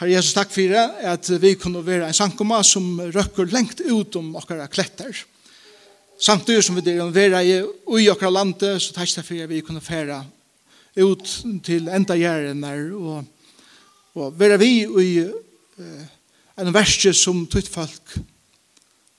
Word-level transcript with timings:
Herre 0.00 0.14
Jesus, 0.14 0.32
takk 0.32 0.48
for 0.48 0.64
det, 0.72 0.82
at 1.04 1.26
vi 1.42 1.50
kunne 1.60 1.82
være 1.84 2.06
en 2.08 2.16
sankoma 2.16 2.62
som 2.64 2.86
røkker 3.12 3.50
lengt 3.52 3.82
ut 3.84 4.16
om 4.16 4.30
okkara 4.40 4.64
kletter. 4.72 5.12
Samtidig 6.16 6.62
som 6.64 6.78
vi 6.78 6.84
der 6.86 7.02
om 7.04 7.12
vera 7.12 7.42
i 7.44 7.58
ui 7.60 8.06
okkara 8.08 8.32
landet, 8.32 8.80
så 8.80 8.96
takk 8.96 9.12
for 9.18 9.36
det 9.36 9.50
vi 9.50 9.60
kunne 9.60 9.84
fære 9.84 10.22
ut 11.04 11.36
til 11.64 11.92
enda 11.92 12.16
gjæren 12.16 12.64
og, 12.96 13.28
og 14.16 14.40
være 14.40 14.58
vi 14.64 14.72
i 15.04 15.12
uh, 15.20 16.08
en 16.56 16.72
verste 16.72 17.12
som 17.12 17.44
tutt 17.44 17.68
folk 17.68 18.16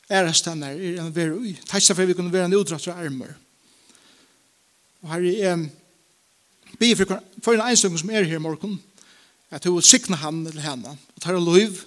er 0.09 0.34
stannar, 0.34 0.73
er 0.73 0.98
en 0.98 1.13
vera 1.13 1.38
ui. 1.38 1.54
Takk 1.61 1.91
for 1.93 2.09
vi 2.09 2.18
kunne 2.18 2.34
være 2.34 2.50
en 2.50 2.57
utdratt 2.57 2.82
fra 2.82 2.98
armer. 2.98 3.38
Og 5.05 5.13
herre, 5.13 5.38
jeg 5.38 5.54
um, 5.54 5.70
blir 6.79 7.05
for 7.05 7.54
en 7.54 7.68
einstøkken 7.70 8.02
som 8.02 8.09
er 8.09 8.25
her 8.25 8.41
i 8.41 8.48
morgen, 8.50 8.82
at 9.52 9.63
du 9.63 9.73
vil 9.75 9.83
sikna 9.83 10.15
han 10.21 10.45
eller 10.47 10.63
henne, 10.63 10.95
og 11.15 11.21
tar 11.21 11.39
lov, 11.39 11.81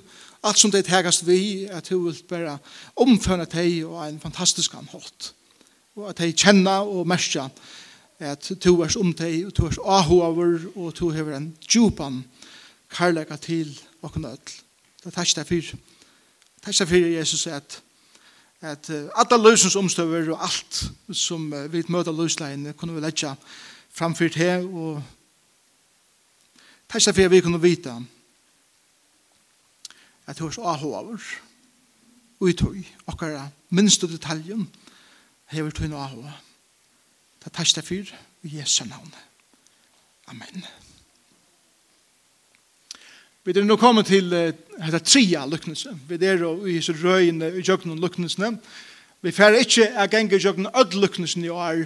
alt 0.45 0.61
som 0.61 0.70
det 0.70 0.84
tegast 0.84 1.25
vi, 1.27 1.65
at 1.65 1.89
du 1.89 1.98
vil 2.05 2.19
bare 2.29 2.59
omførne 3.01 3.47
deg 3.48 3.87
og 3.87 4.02
en 4.05 4.20
fantastisk 4.20 4.75
anholdt. 4.77 5.33
Og 5.97 6.11
at 6.11 6.20
de 6.20 6.33
kjenner 6.33 6.84
og 6.84 7.09
merker 7.09 7.48
at 8.20 8.51
du 8.65 8.75
er 8.83 8.97
om 9.01 9.15
deg, 9.16 9.47
og 9.47 9.56
du 9.56 9.65
er 9.66 9.80
ahover, 9.98 10.69
og 10.77 10.92
du 10.98 11.09
har 11.11 11.33
en 11.37 11.55
djupan 11.65 12.23
karlæga 12.91 13.37
til 13.37 13.73
og 14.03 14.12
knødl. 14.12 14.61
Det 15.01 15.11
er 15.11 15.17
takk 15.17 15.34
derfor. 15.37 15.75
Takk 16.65 16.78
derfor, 16.78 17.09
Jesus, 17.17 17.47
at 17.47 17.81
at 18.65 18.91
alla 18.91 19.37
løsens 19.37 19.77
omstøver 19.77 20.31
og 20.33 20.45
alt 20.45 20.84
som 21.12 21.51
vi 21.73 21.83
møter 21.89 22.12
løsleiene 22.17 22.73
kunne 22.73 22.95
vi 22.95 23.03
legge 23.05 23.34
framfyrt 23.95 24.39
her 24.41 24.65
og 24.65 25.03
Takk 26.88 27.15
for 27.15 27.24
at 27.24 27.30
vi 27.30 27.41
kunne 27.41 27.62
vite 27.62 27.95
at 30.27 30.38
du 30.38 30.47
er 30.47 30.51
så 30.51 30.62
avhover 30.62 31.20
og 32.41 32.77
okkara 33.06 33.48
minste 33.70 34.09
detaljen 34.09 34.67
hever 35.53 35.72
tøy 35.75 35.89
noe 35.89 36.03
Ahover. 36.03 36.41
Det 37.41 37.50
er 37.50 37.56
takk 37.56 37.84
for 37.84 38.14
i 38.44 38.56
Jesu 38.59 38.84
navn. 38.89 39.12
Amen. 40.28 40.64
Vi 43.44 43.53
er 43.53 43.64
nå 43.64 43.77
kommet 43.77 44.09
til 44.09 44.31
dette 44.33 45.00
tria 45.05 45.44
lukknelse. 45.47 45.92
Vi 46.09 46.16
er 46.16 46.44
og 46.44 46.69
i 46.69 46.78
disse 46.78 46.94
røyene 46.97 47.53
i 47.59 47.64
jøkken 47.64 47.98
lukknelsene. 48.00 48.55
Vi 49.20 49.33
færre 49.33 49.61
ikke 49.61 49.91
å 49.92 50.09
gjenge 50.09 50.41
jøkken 50.41 50.70
ød 50.72 50.97
lukknelsen 50.97 51.44
i 51.44 51.53
år. 51.53 51.84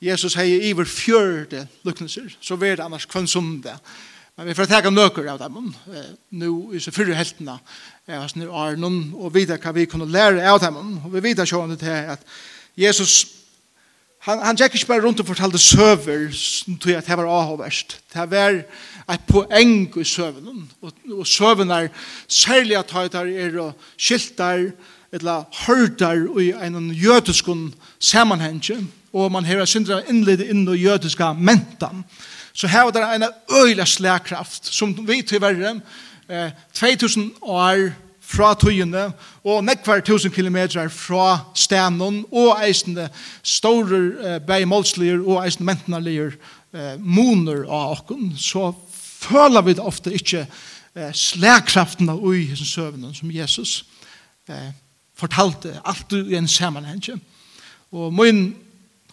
Jesus 0.00 0.34
heier 0.36 0.64
iver 0.64 0.88
fjørde 0.88 1.66
lukknelser. 1.84 2.32
Så 2.40 2.56
vi 2.56 2.68
er 2.68 2.76
det 2.76 2.84
annars 2.84 3.06
kvann 3.08 3.28
sunde. 3.28 3.62
det 3.62 3.78
Men 4.34 4.48
vi 4.48 4.54
får 4.58 4.66
tega 4.66 4.90
nøkker 4.90 5.28
av 5.30 5.38
dem 5.44 5.68
eh, 5.94 6.10
nu 6.34 6.74
i 6.74 6.80
så 6.82 6.90
fyrre 6.94 7.14
heltene 7.14 7.54
eh, 8.08 8.18
oss 8.18 8.34
nu 8.34 8.48
Arnon 8.50 9.12
og 9.14 9.30
videre 9.36 9.60
hva 9.62 9.70
vi 9.76 9.86
kunne 9.90 10.10
lære 10.10 10.42
av 10.50 10.58
dem 10.64 10.78
og 10.96 11.12
vi 11.12 11.22
videre 11.28 11.46
sjående 11.46 11.78
til 11.78 12.14
at 12.16 12.24
Jesus 12.74 13.20
han, 14.24 14.40
han 14.40 14.58
gikk 14.58 14.74
ikke 14.78 14.88
bare 14.90 15.04
rundt 15.04 15.22
og 15.22 15.28
fortalte 15.28 15.60
søver 15.62 16.26
som 16.34 16.80
tog 16.82 16.96
at 16.96 17.06
det 17.06 17.18
var 17.20 17.30
avhåverst 17.30 17.98
det 18.14 18.26
var 18.32 18.58
et 19.14 19.28
poeng 19.28 19.86
i 20.00 20.08
søvnen 20.08 20.66
og, 20.82 20.90
og 21.12 21.26
søvnen 21.28 21.70
er 21.70 21.88
særlig 22.26 22.80
at 22.80 22.90
det 23.12 23.22
er 23.38 23.60
og 23.60 23.86
skilter, 23.96 24.72
eller 25.12 25.46
hørter 25.66 26.26
i 26.40 26.50
en 26.66 26.90
jødisk 26.90 27.54
sammenheng 28.00 28.64
og 29.14 29.30
man 29.32 29.46
har 29.46 29.62
syndra 29.68 30.00
innledd 30.10 30.42
inn 30.42 30.64
i 30.66 30.80
jødiska 30.82 31.32
mentan 31.38 32.02
så 32.54 32.68
har 32.70 32.90
det 32.90 33.02
en 33.02 33.24
øyla 33.50 33.84
slagkraft 33.84 34.66
som 34.74 34.94
vi 35.08 35.22
tilverre 35.22 35.80
eh, 36.28 36.50
2000 36.72 37.32
år 37.42 37.90
fra 38.24 38.54
tøyene 38.54 39.08
og 39.44 39.64
nekvar 39.64 40.00
1000 40.02 40.32
kilometer 40.32 40.88
fra 40.88 41.38
stenen 41.54 42.22
og 42.32 42.62
eisende 42.64 43.08
store 43.42 44.00
eh, 44.24 44.38
beimålslier 44.46 45.20
og 45.20 45.42
eisende 45.44 45.68
mentenalier 45.68 46.36
eh, 46.74 46.94
moner 46.98 47.66
av 47.68 47.98
okken, 47.98 48.32
så 48.38 48.72
føler 49.24 49.62
vi 49.66 49.76
det 49.76 49.84
ofte 49.84 50.14
ikke 50.14 50.46
eh, 50.46 51.12
slagkraften 51.12 52.08
av 52.12 52.22
ui 52.22 52.46
hos 52.50 52.64
søvnen 52.70 53.14
som 53.14 53.32
Jesus 53.34 53.82
eh, 54.48 54.72
fortalte 55.14 55.76
alltid 55.84 56.32
i 56.32 56.38
en 56.38 56.48
sammenheng. 56.48 57.20
Og 57.94 58.14
min 58.14 58.46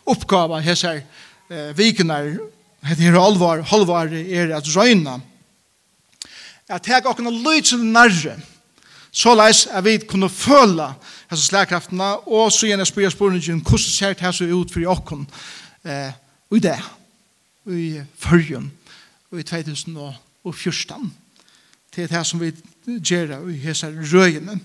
oppgave 0.05 0.61
hos 0.65 0.85
her 0.87 1.03
eh, 1.49 1.71
vikene 1.77 2.13
er 2.13 2.33
Det 2.81 3.05
er 3.05 3.17
alvor, 3.19 3.61
halvar 3.61 4.09
er 4.09 4.55
at 4.57 4.69
røyna. 4.75 5.19
At 6.69 6.87
heg 6.89 7.05
okkurna 7.05 7.29
løytsel 7.29 7.83
nærre, 7.85 8.39
så 9.11 9.35
leis 9.35 9.67
at 9.67 9.83
vi 9.85 9.97
kunne 10.07 10.29
føla 10.29 10.93
hese 11.29 11.45
slagkraftene, 11.45 12.09
og 12.27 12.51
så 12.51 12.67
gjerne 12.71 12.85
spyrir 12.87 13.13
spørningen 13.13 13.61
hvordan 13.61 13.85
ser 13.85 14.13
det 14.15 14.25
hese 14.25 14.49
ut 14.49 14.73
for 14.73 14.87
okkun 14.89 15.27
eh, 15.85 16.11
i 16.51 16.59
det, 16.59 16.77
i 17.69 18.01
førjen, 18.17 18.71
i 19.31 19.43
2014, 19.43 21.13
til 21.91 22.09
det 22.09 22.25
som 22.27 22.41
vi 22.41 22.51
gjør 22.97 23.37
i 23.51 23.57
hese 23.61 23.93
røyene. 23.93 24.59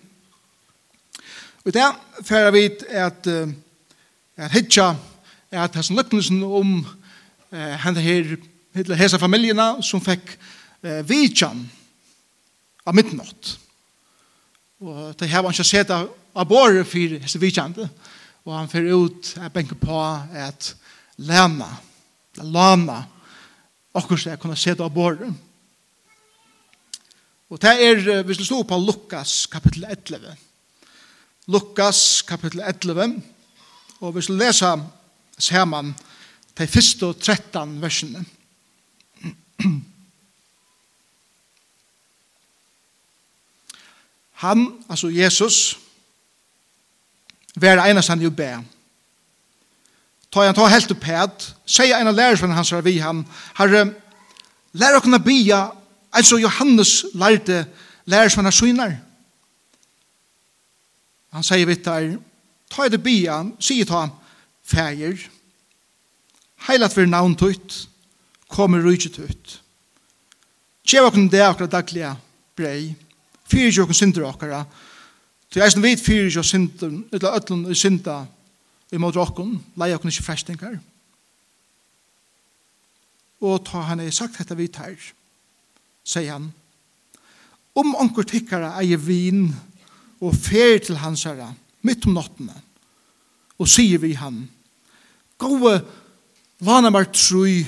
Og 1.67 1.75
det 1.75 1.85
fyrir 2.25 2.53
vi 2.55 2.71
at, 2.89 3.27
at 4.37 4.53
hitja, 4.53 4.95
at 5.51 5.75
hans 5.75 5.91
lykkelsen 5.91 6.43
om 6.43 6.87
eh, 7.53 7.77
henne 7.83 8.03
her, 8.03 8.37
hese 8.99 9.21
familjena 9.21 9.77
som 9.85 10.03
fikk 10.05 10.35
eh, 10.83 11.03
vidjan 11.07 11.63
av 12.87 12.97
midtnått. 12.97 13.57
Og 14.85 15.15
det 15.19 15.31
her 15.33 15.43
var 15.45 15.55
ikke 15.55 15.67
sett 15.67 15.91
av, 15.95 16.09
av 16.37 16.49
båret 16.49 16.87
for 16.89 17.19
hese 17.23 17.41
vidjande. 17.41 17.89
Og 18.47 18.55
han 18.55 18.71
fyrir 18.71 18.95
ut 18.95 19.33
at 19.43 19.55
benke 19.55 19.75
på 19.79 19.99
at 19.99 20.75
lana, 21.27 21.69
lana, 22.45 23.01
okkur 23.97 24.21
jeg 24.29 24.41
kunne 24.41 24.59
sett 24.61 24.83
av 24.85 24.93
båret. 24.95 25.33
Og 27.47 27.63
det 27.63 27.73
er, 27.79 28.23
hvis 28.27 28.39
du 28.39 28.45
stod 28.45 28.67
på 28.67 28.79
Lukas 28.83 29.47
kapittel 29.51 29.87
11. 29.89 30.35
Lukas 31.47 32.23
kapittel 32.27 32.61
11. 32.61 33.23
Og 34.01 34.13
hvis 34.13 34.27
du 34.27 34.35
leser 34.35 34.83
saman 35.39 35.95
de 36.59 36.67
første 36.67 37.13
13 37.13 37.83
versene. 37.83 38.25
Han, 44.37 44.85
altså 44.89 45.09
Jesus, 45.09 45.79
var 47.57 47.87
eneste 47.87 48.13
han 48.13 48.21
jo 48.21 48.31
be. 48.31 48.51
Ta 50.33 50.45
han 50.45 50.55
ta 50.55 50.67
helt 50.69 50.91
upp 50.93 51.05
hæt, 51.05 51.47
sier 51.65 51.97
en 51.97 52.11
av 52.11 52.17
lærersvenn 52.17 52.53
hans 52.53 52.71
her 52.75 52.85
vi 52.85 52.99
han, 53.01 53.23
herre, 53.57 53.87
lær 54.77 54.99
å 54.99 55.01
kunne 55.01 55.23
bia, 55.25 55.71
altså 56.13 56.37
Johannes 56.37 57.07
lærte 57.17 57.65
lærersvennen 58.05 58.53
synar. 58.53 58.99
Han 61.33 61.45
sier 61.45 61.69
vitt 61.69 61.85
der, 61.85 62.19
ta 62.73 62.89
det 62.93 63.01
bia, 63.03 63.41
sier 63.61 63.89
ta, 63.89 64.07
feir, 64.67 65.17
heilat 66.65 66.97
vir 66.97 67.09
navn 67.11 67.37
tutt, 67.39 67.87
kommer 68.49 68.83
rujtje 68.83 69.13
tøyt. 69.17 69.59
Kjev 70.87 71.09
okken 71.09 71.31
det 71.31 71.43
akkurat 71.43 71.73
daglige 71.73 72.13
brei, 72.57 72.95
fyrir 73.47 73.75
jo 73.75 73.85
okkur 73.85 73.99
synder 73.99 74.27
okkara, 74.29 74.63
til 75.51 75.63
eisen 75.63 75.83
vit 75.85 76.03
fyrir 76.03 76.31
jo 76.31 76.45
synder, 76.47 76.93
eller 77.13 77.39
ötlun 77.39 77.67
i 77.71 77.77
synda, 77.79 78.25
i 78.93 79.01
mot 79.03 79.17
okken, 79.19 79.57
lei 79.79 79.93
okken 79.95 80.13
ikke 80.13 80.27
frestingar. 80.27 80.79
Og 83.43 83.59
ta 83.67 83.83
han 83.91 84.01
er 84.01 84.15
sagt 84.15 84.39
dette 84.39 84.57
vit 84.59 84.79
her, 84.81 84.95
sier 86.07 86.37
han, 86.37 86.51
om 87.77 87.97
onkur 87.99 88.25
tikkara 88.25 88.73
eier 88.81 89.01
vin 89.03 89.51
og 90.23 90.33
fer 90.39 90.79
til 90.81 91.03
hans 91.03 91.27
herra, 91.29 91.51
mitt 91.85 92.07
om 92.07 92.17
nottene, 92.17 92.55
og 93.59 93.69
sier 93.69 94.01
vi 94.01 94.15
han, 94.17 94.47
gode 95.37 95.81
Vana 96.61 96.91
mar 96.91 97.05
trui 97.13 97.67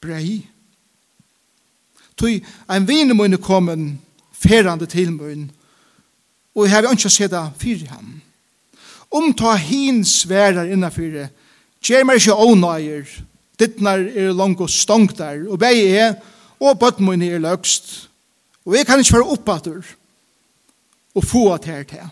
brei. 0.00 0.42
Tui, 2.16 2.42
ein 2.68 2.86
vini 2.86 3.14
mun 3.14 3.38
kom 3.38 3.68
en 3.68 3.98
ferande 4.32 4.86
til 4.86 5.12
mun, 5.12 5.50
og 6.54 6.66
jeg 6.66 6.74
har 6.74 6.90
ikke 6.90 7.10
sett 7.10 7.30
det 7.30 7.44
fyrir 7.58 7.88
ham. 7.92 8.20
Omta 9.10 9.54
hin 9.56 10.04
sverar 10.04 10.68
innanfyrir, 10.68 11.30
Kjer 11.78 12.02
meg 12.02 12.18
ikke 12.18 12.34
ånøyer, 12.34 13.06
dittnar 13.58 14.02
er 14.02 14.32
langt 14.34 14.60
og 14.60 14.70
stongt 14.70 15.20
der, 15.20 15.44
og 15.46 15.60
bei 15.62 15.86
er, 15.94 16.16
og 16.58 16.78
bøttmunni 16.80 17.28
er 17.30 17.42
løgst, 17.42 18.08
og 18.66 18.74
jeg 18.74 18.86
kan 18.86 18.98
ikke 18.98 19.14
være 19.14 19.30
oppater, 19.36 19.92
og 21.14 21.24
få 21.24 21.44
at 21.54 21.68
her 21.70 21.84
til. 21.86 22.10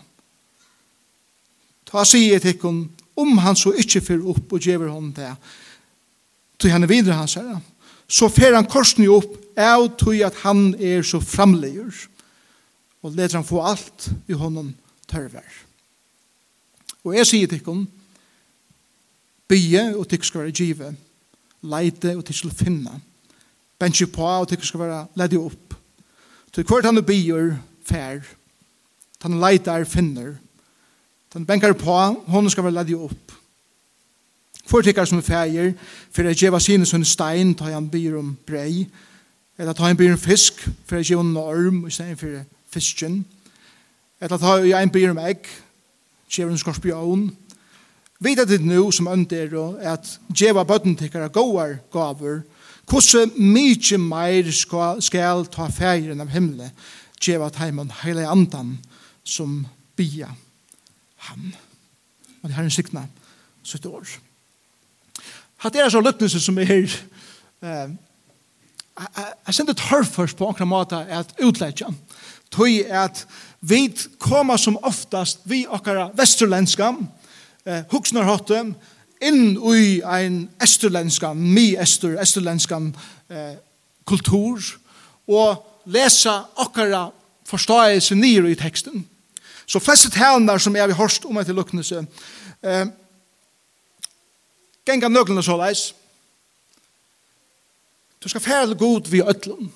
Ta 1.87 2.03
sier 2.07 2.39
til 2.39 2.87
om 3.17 3.37
han 3.37 3.55
så 3.55 3.73
ikke 3.75 4.01
fyrer 4.01 4.29
opp 4.31 4.53
og 4.53 4.63
gjever 4.63 4.89
hånd 4.91 5.13
til, 5.15 5.35
til 6.57 6.73
han 6.73 6.87
videre 6.89 7.17
hans 7.19 7.37
herre, 7.37 7.59
så 8.07 8.29
fer 8.31 8.55
han 8.55 8.67
korsen 8.69 9.05
jo 9.05 9.19
opp 9.19 9.35
av 9.57 9.89
tog 9.99 10.15
at 10.23 10.37
han 10.43 10.71
er 10.79 11.03
så 11.05 11.19
framleger, 11.21 11.91
og 13.03 13.13
leder 13.13 13.39
han 13.39 13.47
få 13.47 13.61
alt 13.65 14.09
i 14.29 14.37
honom 14.37 14.71
tørver. 15.09 15.45
Og 17.05 17.15
jeg 17.15 17.29
sier 17.29 17.51
til 17.51 17.61
henne, 17.65 17.87
bygge 19.47 19.83
og 19.95 20.07
tikk 20.11 20.25
skal 20.27 20.43
være 20.43 20.55
give, 20.55 20.89
leite 21.63 22.15
og 22.17 22.25
til 22.27 22.35
skal 22.35 22.55
finne, 22.55 22.97
bensje 23.79 24.09
på 24.11 24.25
og 24.27 24.49
tikk 24.49 24.65
skal 24.67 24.83
være 24.83 25.05
ledig 25.19 25.39
opp. 25.39 25.77
Til 26.51 26.65
hvert 26.67 26.87
han 26.89 26.99
bygger, 27.05 27.55
fær, 27.87 28.25
han 29.23 29.39
leiter, 29.39 29.85
finner, 29.87 30.35
han 31.33 31.45
benkar 31.45 31.75
på, 31.77 31.95
hånden 32.27 32.51
skal 32.51 32.67
være 32.67 32.79
ledig 32.81 32.97
opp, 32.97 33.36
Hvor 34.67 34.81
tykker 34.81 35.05
som 35.05 35.23
feir, 35.23 35.73
for 36.11 36.27
jeg 36.27 36.35
gjeva 36.35 36.59
sine 36.59 36.85
som 36.85 37.03
stein, 37.07 37.53
ta 37.55 37.69
han 37.71 37.89
byr 37.89 38.17
om 38.19 38.33
brei, 38.47 38.87
eller 39.57 39.73
ta 39.73 39.87
han 39.87 39.97
byr 39.97 40.13
om 40.13 40.19
fisk, 40.19 40.59
for 40.85 40.99
jeg 40.99 41.19
en 41.19 41.33
norm, 41.33 41.85
i 41.87 41.91
stedet 41.91 42.19
for 42.19 42.41
fisken, 42.73 43.25
eller 44.21 44.37
ta 44.37 44.57
han 44.75 44.91
byr 44.91 45.13
om 45.13 45.21
egg, 45.23 45.47
gjeva 46.29 46.51
en 46.51 46.59
skorpion. 46.59 47.29
Vita 48.19 48.45
det 48.45 48.61
nu 48.61 48.91
som 48.91 49.07
ønder, 49.07 49.55
at 49.79 50.19
gjeva 50.33 50.65
bøtten 50.65 50.97
tykker 50.97 51.23
er 51.23 51.33
gåar 51.33 51.77
gaver, 51.93 52.41
hvordan 52.87 53.31
mye 53.37 53.97
mer 53.99 54.51
skal, 54.51 55.01
skal 55.01 55.45
ta 55.51 55.67
feiren 55.71 56.21
av 56.23 56.31
himmelen, 56.31 56.71
gjeva 57.21 57.49
teimen 57.53 57.91
hele 58.03 58.27
andan 58.27 58.77
som 59.23 59.65
bia 59.95 60.29
han. 61.27 61.51
Og 62.41 62.49
det 62.49 62.55
her 62.55 62.63
er 62.63 62.69
en 62.69 62.71
sikna 62.71 63.07
sitt 63.63 63.85
år. 63.85 64.26
Hatt 65.57 65.75
er 65.75 65.89
så 65.89 66.01
løpnelse 66.01 66.39
som 66.39 66.57
er 66.57 66.87
jeg 69.45 69.53
sender 69.53 69.73
tørr 69.77 70.05
først 70.05 70.37
på 70.37 70.47
akkurat 70.49 70.69
måte 70.69 70.99
at 71.13 71.33
utleggja. 71.43 71.91
Tøy 72.53 72.81
at 72.89 73.25
vi 73.61 73.87
koma 74.19 74.57
som 74.57 74.77
oftast 74.85 75.43
vi 75.45 75.65
okkara 75.69 76.09
vesterlenska 76.17 76.93
eh, 77.65 77.83
huksnarhottem 77.91 78.73
inn 79.21 79.57
i 79.73 79.99
ein 80.05 80.47
esterlenska 80.61 81.33
mi 81.33 81.75
ester, 81.75 82.15
esterlenska 82.21 82.79
eh, 83.29 83.57
kultur 84.05 84.61
og 85.27 85.65
lesa 85.85 86.43
okkara 86.55 87.07
forståelse 87.47 88.15
nir 88.15 88.47
i 88.47 88.55
teksten 88.55 89.05
så 89.67 89.81
flest 89.83 90.13
talene 90.15 90.55
som 90.59 90.75
jeg 90.75 90.87
har 90.87 90.95
hørt 90.95 91.25
om 91.27 91.37
etter 91.41 91.57
lukknelse 91.57 92.05
eh, 92.63 92.85
genga 94.87 95.09
nøglene 95.11 95.43
så 95.43 95.57
leis. 95.59 95.89
Du 98.23 98.29
skal 98.29 98.41
fære 98.41 98.75
god 98.75 99.11
vi 99.11 99.21
øtlom. 99.21 99.71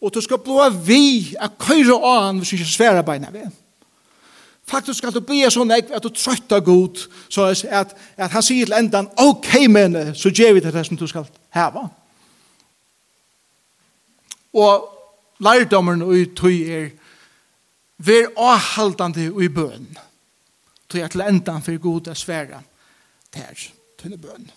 Og 0.00 0.14
du 0.14 0.20
skal 0.20 0.38
blå 0.38 0.68
vi 0.84 1.34
a 1.40 1.48
køyre 1.48 1.96
an 2.04 2.38
hvis 2.38 2.50
du 2.50 2.56
ikke 2.56 2.70
svære 2.70 3.04
beina 3.04 3.30
vi. 3.30 3.44
Faktisk 4.66 4.98
skal 4.98 5.12
du 5.12 5.20
bli 5.20 5.42
sånn 5.52 5.72
ek 5.76 5.90
at 5.92 6.04
du 6.04 6.08
trøtta 6.08 6.58
god 6.64 7.02
så 7.28 7.50
at, 7.52 7.92
at 8.16 8.32
han 8.32 8.44
sier 8.44 8.68
til 8.68 8.76
endan 8.76 9.10
ok 9.20 9.50
mene 9.68 10.06
så 10.16 10.32
gjør 10.32 10.56
vi 10.56 10.64
det 10.64 10.86
som 10.86 10.96
du 10.96 11.04
skal 11.08 11.26
heva. 11.52 11.84
Og 14.54 14.88
lærdommeren 15.44 16.04
og 16.06 16.36
tøy 16.38 16.62
er 16.64 16.88
ver 17.98 18.32
avhaldande 18.36 19.28
og 19.32 19.42
i 19.44 19.52
bøn. 19.52 19.88
Tøy 20.88 21.04
at 21.04 21.12
til 21.12 21.24
endan 21.26 21.62
for 21.62 21.80
god 21.80 22.08
er 22.08 22.16
svære 22.16 22.62
tær 23.32 23.68
tenne 24.04 24.20
bøn. 24.20 24.50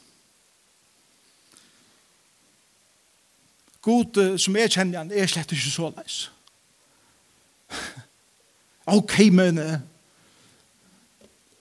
God 3.87 4.37
som 4.37 4.55
jeg 4.59 4.73
kjenner 4.75 4.99
han 4.99 5.11
er 5.15 5.29
slett 5.31 5.53
ikke 5.55 5.71
så 5.71 5.91
leis. 5.95 6.17
ok, 8.97 9.19
men 9.31 9.61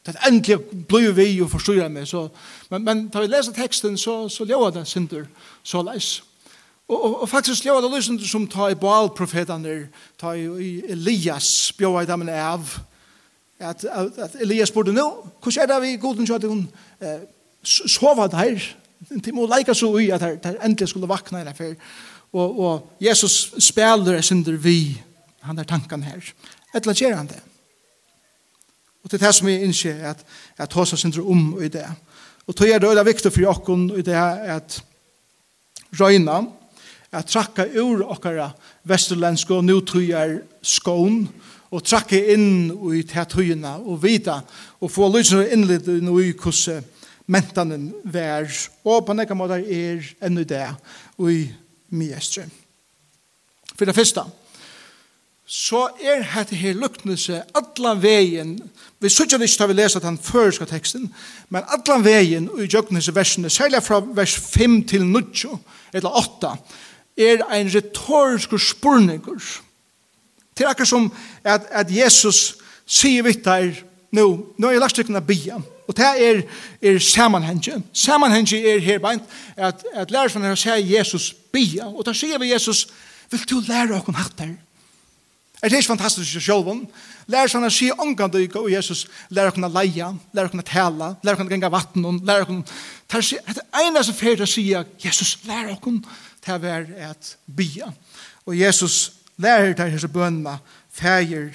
det 0.06 0.14
er 0.14 0.28
endelig 0.28 0.86
blir 0.88 1.12
vi 1.12 1.40
og 1.42 1.50
forstår 1.50 1.88
meg. 1.88 2.06
Så, 2.08 2.28
men, 2.70 2.84
men 2.84 3.08
da 3.08 3.22
vi 3.22 3.30
leser 3.30 3.54
teksten, 3.54 3.98
så, 3.98 4.28
så 4.28 4.44
lever 4.44 4.70
det 4.70 4.86
synder 4.86 5.26
så 5.62 5.82
leis. 5.82 6.22
Og, 6.88 7.04
og, 7.04 7.20
og 7.22 7.28
faktisk 7.28 7.64
lever 7.64 7.80
det 7.80 7.94
lysen 7.94 8.20
som 8.22 8.46
tar 8.46 8.68
i 8.74 8.78
Baal-profetene, 8.78 9.88
tar 10.18 10.38
i 10.38 10.82
Elias, 10.88 11.72
bjør 11.78 12.00
i 12.00 12.06
dem 12.06 12.28
av, 12.28 12.78
at, 13.58 13.84
at, 13.84 14.18
at 14.18 14.36
Elias 14.40 14.68
spurte 14.68 14.92
nå, 14.92 15.06
hvordan 15.42 15.62
er 15.62 15.72
det 15.72 15.82
vi 15.82 15.96
godin 15.96 16.28
kjøtt 16.28 16.46
hun 16.46 16.66
eh, 17.00 17.24
sova 17.66 18.28
der, 18.30 18.62
de 19.10 19.32
må 19.34 19.46
leika 19.50 19.74
så 19.74 19.90
ui 19.92 20.08
at 20.14 20.22
de 20.42 20.56
endelig 20.64 20.88
skulle 20.88 21.08
vakna 21.08 21.42
i 21.42 21.48
derfor. 21.48 21.74
Og, 22.32 22.60
og 22.60 22.92
Jesus 23.00 23.54
spiller 23.58 24.20
synder 24.20 24.56
vi, 24.60 24.96
han 25.46 25.58
er 25.58 25.68
tankan 25.68 26.02
her. 26.02 26.32
Etla 26.74 26.94
gjer 26.96 27.16
han 27.16 27.28
det. 27.30 27.40
Og 29.04 29.10
det 29.10 29.20
er 29.20 29.26
det 29.28 29.34
som 29.36 29.46
vi 29.46 29.60
innskjer 29.62 30.02
at, 30.10 30.22
at 30.58 30.72
hos 30.72 30.92
oss 30.92 31.04
synder 31.04 31.22
om 31.22 31.54
i 31.62 31.68
det. 31.70 31.86
Og 32.46 32.54
tog 32.56 32.68
er 32.68 32.78
det 32.82 32.90
øyla 32.90 33.04
viktig 33.06 33.32
for 33.32 33.44
jokken 33.44 33.90
i 33.98 34.02
det 34.02 34.14
at 34.14 34.80
røyna, 36.00 36.44
at 37.12 37.26
trakka 37.30 37.68
ur 37.80 38.02
okkara 38.02 38.50
vesturlensk 38.84 39.50
og 39.50 39.64
nutøyar 39.64 40.40
skån, 40.62 41.28
og 41.70 41.82
trakka 41.82 42.18
inn 42.34 42.70
i 42.94 43.02
tætøyina 43.06 43.76
og 43.78 44.02
vita, 44.02 44.40
og 44.80 44.90
få 44.90 45.08
lysen 45.14 45.42
og 45.42 45.52
innlid 45.52 45.88
i 45.88 46.00
hvordan 46.02 46.84
mentanen 47.26 47.90
vær, 48.04 48.46
og 48.86 49.04
på 49.06 49.14
nekka 49.16 49.34
måter 49.34 49.62
er 49.62 50.04
enn 50.24 50.40
i 50.40 50.46
det, 50.46 50.66
og 51.18 51.32
i 51.32 51.44
miestre. 51.96 52.46
For 53.76 53.84
det 53.84 53.94
første, 53.96 54.22
så 55.46 55.84
er 56.02 56.24
dette 56.26 56.58
her 56.58 56.74
lukknelse 56.74 57.42
allan 57.54 58.00
veien, 58.02 58.56
vi 58.98 59.10
sørger 59.12 59.44
ikke 59.44 59.60
da 59.60 59.68
vi 59.70 59.76
leser 59.78 60.02
den 60.02 60.18
føreska 60.18 60.66
teksten, 60.66 61.06
men 61.54 61.68
allan 61.70 62.02
veien 62.04 62.48
i 62.58 62.66
jøgnelse 62.66 63.14
versene, 63.14 63.50
særlig 63.50 63.82
fra 63.86 64.00
vers 64.02 64.34
5 64.34 64.82
til 64.90 65.06
9, 65.06 65.54
eller 65.94 66.18
8, 66.18 66.50
er 67.16 67.46
ein 67.54 67.70
retorisk 67.74 68.58
spurninger. 68.58 69.38
Til 70.56 70.66
akkur 70.66 70.84
som 70.84 71.12
at, 71.44 71.68
at 71.70 71.90
Jesus 71.94 72.56
sier 72.86 73.22
vitt 73.22 73.44
der, 73.44 73.70
nå, 74.12 74.26
nå 74.58 74.68
er 74.68 74.76
jeg 74.76 74.82
lagt 74.82 74.98
ikke 74.98 75.16
å 75.16 75.24
bia, 75.24 75.60
Og 75.86 75.96
det 75.96 76.06
er, 76.28 76.42
er 76.82 76.98
sammanhenge. 76.98 77.82
Sammanhenge 77.92 78.58
er 78.58 78.78
her 78.82 78.98
beint 78.98 79.22
at, 79.56 79.84
at 79.94 80.10
lærersvann 80.10 80.44
her 80.44 80.58
sier 80.58 80.82
Jesus 80.82 81.30
bia. 81.54 81.86
Og 81.86 82.06
da 82.06 82.14
sier 82.14 82.40
vi 82.42 82.52
Jesus, 82.52 82.86
vil 83.30 83.44
du 83.50 83.60
lære 83.68 83.94
åkken 84.00 84.18
hatt 84.18 84.34
der? 84.38 84.56
Er 85.62 85.70
det 85.70 85.78
ikke 85.78 85.94
fantastisk 85.94 86.36
i 86.36 86.42
sjølven? 86.42 86.84
Lærersvann 87.30 87.66
her 87.66 87.74
sier 87.74 88.02
omgang 88.02 88.32
du 88.32 88.38
og 88.58 88.70
Jesus, 88.72 89.06
lære 89.30 89.54
okken 89.54 89.70
leia, 89.70 90.12
lære 90.34 90.50
okken 90.50 90.62
tala, 90.66 91.14
lære 91.22 91.38
okken 91.38 91.50
genga 91.54 91.70
vatten, 91.70 92.20
lære 92.26 92.46
okken... 92.46 92.64
Det 93.06 93.32
er 93.46 93.54
det 93.54 93.66
ene 93.86 94.02
som 94.04 94.14
fyrir 94.14 94.42
å 94.42 94.50
sier, 94.50 94.86
Jesus, 95.04 95.38
lærer 95.46 95.76
lære 95.76 96.02
til 96.42 96.54
å 96.54 96.62
være 96.62 97.10
et 97.10 97.36
bia. 97.46 97.92
Og 98.46 98.58
Jesus 98.58 99.12
lærer 99.38 99.74
til 99.74 99.94
disse 99.94 100.10
bønene, 100.10 100.58
fægir, 100.90 101.54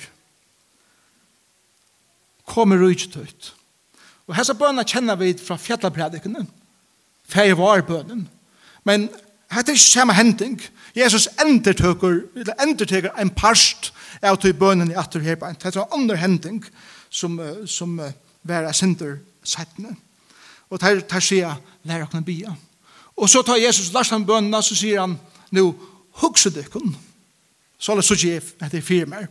kommer 2.47 2.83
ut 2.83 3.15
ut. 3.15 3.55
Og 4.31 4.37
hessa 4.37 4.53
bøna 4.55 4.85
kjenner 4.87 5.17
vi 5.19 5.33
fra 5.35 5.57
fjallapredikene. 5.59 6.45
Fær 7.27 7.57
var 7.59 7.83
bønnen. 7.83 8.29
Men 8.87 9.09
hetta 9.51 9.73
er 9.73 9.75
ikke 9.75 9.83
samme 9.83 10.15
hending. 10.15 10.55
Jesus 10.95 11.27
endertøker, 11.43 12.21
eller 12.39 12.63
endertøker 12.63 13.11
en 13.19 13.33
parst 13.35 13.91
av 14.23 14.39
til 14.39 14.55
bønnen 14.55 14.93
i 14.93 14.95
atter 14.95 15.19
her. 15.25 15.35
Det 15.35 15.67
er 15.67 15.81
en 15.81 15.99
andre 15.99 16.15
hending 16.21 16.63
som, 17.09 17.35
som 17.67 17.99
uh, 17.99 18.07
var 18.47 18.69
er 18.69 19.17
settene. 19.43 19.97
Og 20.71 20.79
der, 20.79 21.01
der 21.03 21.19
sier 21.19 21.49
jeg, 21.49 21.55
lær 21.83 22.07
åkne 22.07 22.23
bia. 22.23 22.55
Og 23.19 23.29
så 23.29 23.43
tar 23.43 23.59
Jesus 23.59 23.91
lars 23.91 24.09
han 24.15 24.25
bønene, 24.25 24.63
så 24.63 24.75
sier 24.79 25.03
han, 25.03 25.17
nu, 25.51 25.73
hugse 26.23 26.53
dykken. 26.55 26.95
Så 27.77 27.91
alle 27.91 28.03
så 28.03 28.15
sier 28.15 28.39
jeg, 28.39 28.47
det 28.63 28.79
er 28.79 28.87
fire 28.87 29.11
mer. 29.11 29.27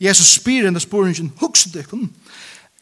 Jesus 0.00 0.36
spyr 0.38 0.68
henne 0.68 0.80
sporingen, 0.80 1.32
hugse 1.42 1.72
dykken. 1.74 2.06
Dykken 2.06 2.36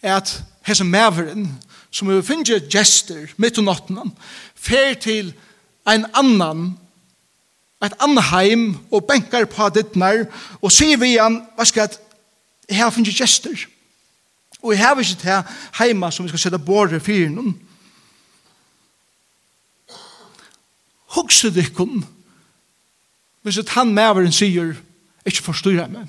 at 0.05 0.43
hese 0.67 0.85
maveren, 0.85 1.49
som 1.91 2.09
vi 2.11 2.23
finner 2.27 2.65
gester 2.71 3.31
midt 3.41 3.59
og 3.61 3.69
nottene, 3.69 4.07
fer 4.55 4.95
til 5.01 5.33
ein 5.89 6.07
annan, 6.17 6.73
et 7.85 7.95
annan 8.01 8.25
heim, 8.31 8.65
og 8.91 9.07
benkar 9.09 9.47
på 9.51 9.69
dittnar, 9.75 10.25
og 10.63 10.73
sier 10.73 11.01
vi 11.01 11.15
igjen, 11.15 11.43
hva 11.57 11.67
skal 11.69 11.87
jeg, 11.87 12.01
jeg 12.71 12.81
har 12.81 12.93
finner 12.95 13.17
gester, 13.17 13.67
og 14.63 14.73
jeg 14.73 14.81
har 14.81 15.01
ikke 15.01 15.21
til 15.21 15.55
heima 15.79 16.11
som 16.11 16.25
vi 16.25 16.33
skal 16.33 16.47
sette 16.47 16.59
båret 16.59 17.03
fyrir 17.05 17.29
noen. 17.33 17.53
Hugset 21.15 21.57
ikkon, 21.61 22.03
hvis 23.45 23.61
han 23.77 23.93
maveren 23.95 24.33
sier, 24.33 24.73
ikke 25.25 25.45
forstyrra 25.45 25.87
meg, 25.93 26.09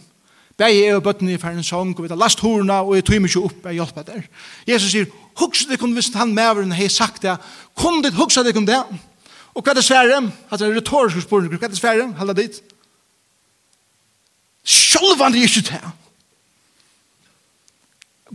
Begge 0.56 0.86
er 0.88 0.96
og 0.96 1.04
bøttene 1.04 1.34
i 1.36 1.40
ferden 1.40 1.64
sång, 1.64 1.92
og 1.98 2.06
vi 2.06 2.10
tar 2.12 2.20
last 2.20 2.40
horna, 2.40 2.80
og 2.84 2.96
jeg 2.96 3.04
tog 3.08 3.20
meg 3.20 3.32
ikke 3.32 3.44
opp, 3.50 3.66
jeg 3.68 3.80
hjelper 3.80 4.06
der. 4.08 4.28
Jesus 4.70 4.94
sier, 4.94 5.10
hukse 5.42 5.68
deg 5.68 5.84
om 5.84 5.96
hvis 5.98 6.14
han 6.16 6.32
maveren 6.36 6.72
har 6.72 6.94
sagt 6.94 7.26
det, 7.26 7.36
kom 7.76 8.00
dit, 8.06 8.16
hukse 8.16 8.44
deg 8.46 8.56
om 8.56 8.68
det. 8.68 8.80
Og 9.56 9.64
hva 9.64 9.74
er 9.74 9.80
det 9.80 9.84
svære? 9.88 10.22
Han 10.52 10.64
er 10.64 10.78
retorisk 10.78 11.20
spørsmål, 11.20 11.52
hva 11.52 11.68
er 11.68 11.74
det 11.74 11.82
svære? 11.82 12.08
Halda 12.22 12.38
dit. 12.40 12.62
Sjolvan 14.64 15.36
er 15.36 15.44
ikke 15.44 15.68
til. 15.68 15.94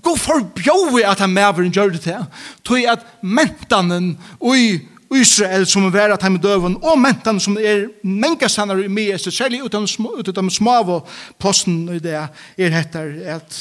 Gå 0.01 0.15
for 0.17 0.45
bjøy 0.57 1.03
at 1.05 1.25
han 1.25 1.33
maveren 1.33 1.73
gjør 1.73 1.97
det 1.97 2.05
til, 2.05 2.29
tog 2.65 2.85
at 2.89 3.05
mentanen 3.21 4.13
og 4.39 4.57
i 4.57 4.79
Israel 5.11 5.67
som 5.67 5.85
er 5.89 5.95
vært 5.95 6.23
hjemme 6.23 6.39
døven, 6.39 6.77
og 6.83 6.99
mentan 6.99 7.41
som 7.43 7.57
er 7.59 7.89
mengastanar 8.07 8.79
i 8.79 8.89
mye, 8.89 9.19
så 9.19 9.33
særlig 9.35 9.63
utan, 9.67 9.89
utan 10.19 10.51
smav 10.51 10.91
og 10.91 11.09
posten 11.39 11.89
i 11.91 11.99
det 11.99 12.15
er 12.15 12.71
hettar 12.71 13.11
at 13.35 13.59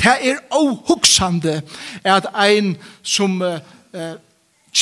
det 0.00 0.16
er 0.30 0.40
avhuksande 0.50 1.60
at 2.04 2.26
ein 2.34 2.76
som 3.02 3.42
uh, 3.42 3.58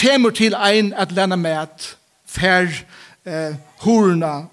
kommer 0.01 0.31
til 0.31 0.55
ein 0.55 0.93
at 0.95 1.13
lena 1.13 1.37
med 1.37 1.51
at 1.51 1.97
fær 2.27 2.69
uh, 3.27 3.57
horna 3.83 4.47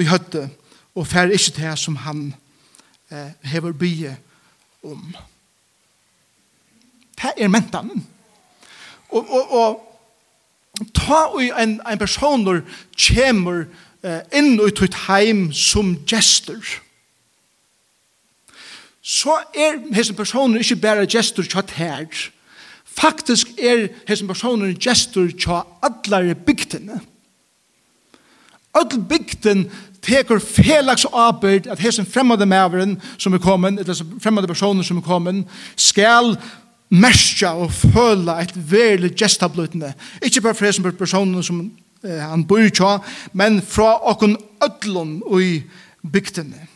i 0.00 0.04
høtte 0.04 0.48
og 0.94 1.06
fær 1.06 1.30
ikke 1.30 1.60
det 1.60 1.78
som 1.78 1.96
han 1.96 2.34
uh, 3.12 3.30
hever 3.42 3.72
bie 3.72 4.16
om. 4.82 5.16
Det 7.16 7.32
er 7.36 7.48
mentanen. 7.48 8.06
Og, 9.10 9.30
og, 9.30 9.52
og 9.52 9.95
ta 10.94 11.26
ui 11.34 11.50
en, 11.50 11.80
en 11.86 11.98
når 12.44 12.62
kommer 12.96 13.66
eh, 14.02 14.20
inn 14.32 14.60
ut 14.60 14.82
ut 14.82 14.94
heim 15.06 15.52
som 15.52 15.96
gestur. 16.06 16.64
Så 19.02 19.38
er 19.54 19.78
hese 19.94 20.14
personer 20.14 20.60
ikke 20.60 20.80
bare 20.82 21.06
gestur 21.06 21.46
kjatt 21.46 21.76
her. 21.78 22.06
Faktisk 22.84 23.52
er 23.58 23.88
hese 24.08 24.26
personer 24.26 24.74
gestur 24.74 25.30
kjatt 25.30 25.66
allare 25.86 26.34
bygtene. 26.34 27.00
Adl 28.76 29.00
bygden 29.08 29.70
teker 30.04 30.38
felags 30.38 31.06
arbeid 31.12 31.66
at 31.66 31.80
hese 31.80 32.04
fremmede 32.04 32.46
maveren 32.46 32.96
som 33.18 33.34
er 33.34 33.42
kommet, 33.42 33.80
eller 33.80 34.20
fremmede 34.22 34.46
personer 34.46 34.82
som 34.82 35.00
er 35.00 35.06
kommet, 35.06 35.46
skal 35.76 36.36
merska 36.88 37.54
og 37.58 37.72
føla 37.72 38.40
et 38.42 38.54
verlig 38.70 39.14
gestablutne. 39.18 39.94
Ikke 40.22 40.40
bare 40.40 40.54
for 40.54 40.72
som 40.72 40.92
personen 40.92 41.42
som 41.42 41.60
eh, 42.04 42.22
han 42.22 42.46
bor 42.46 42.62
i 42.62 42.70
tja, 42.70 42.98
men 43.32 43.62
fra 43.62 43.96
okken 44.10 44.36
ödlun 44.62 45.20
i 45.40 45.62
bygdene. 46.12 46.68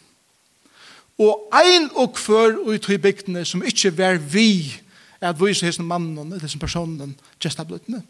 Og 1.21 1.50
ein 1.52 1.90
og 1.95 2.14
kvør 2.17 2.62
ut 2.64 2.88
i 2.88 2.99
bygdene 2.99 3.45
som 3.45 3.62
ikkje 3.62 3.93
var 3.99 4.17
vi 4.17 4.81
at 5.21 5.37
vise 5.37 5.67
hessen 5.67 5.85
mannen, 5.85 6.33
hessen 6.40 6.61
personen, 6.61 7.12
gestablutne. 7.40 8.02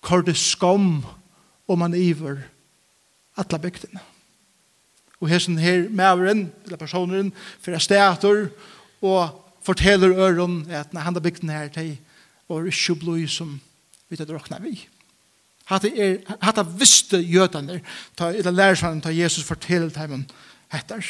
Kår 0.00 0.22
det 0.28 0.36
skom 0.38 1.02
om 1.68 1.78
man 1.78 1.94
iver 1.94 2.38
atla 3.36 3.58
bygdene. 3.58 4.00
Og 5.20 5.28
hessen 5.28 5.58
her 5.58 5.88
maveren, 5.90 6.52
eller 6.64 6.78
personen, 6.80 7.32
fyrir 7.60 7.82
stator, 7.82 8.46
og 9.02 9.49
forteller 9.62 10.16
øren 10.16 10.70
at 10.70 10.94
når 10.94 11.00
han 11.00 11.14
har 11.14 11.20
bygd 11.20 11.40
den 11.40 11.50
her, 11.50 11.68
til 11.68 11.98
og 12.48 12.66
ikke 12.66 12.94
blod 12.94 13.28
som 13.28 13.60
vi 14.08 14.16
tar 14.16 14.30
råkna 14.30 14.58
vi. 14.62 14.74
Hatt 15.70 15.86
er, 15.86 16.18
hatta 16.42 16.64
visste 16.66 17.20
jødene, 17.22 17.80
ta, 18.18 18.32
eller 18.34 18.50
lærersvannen, 18.50 19.02
ta 19.04 19.12
Jesus 19.14 19.46
forteller 19.46 19.90
dem 19.94 20.24
hettar. 20.72 21.04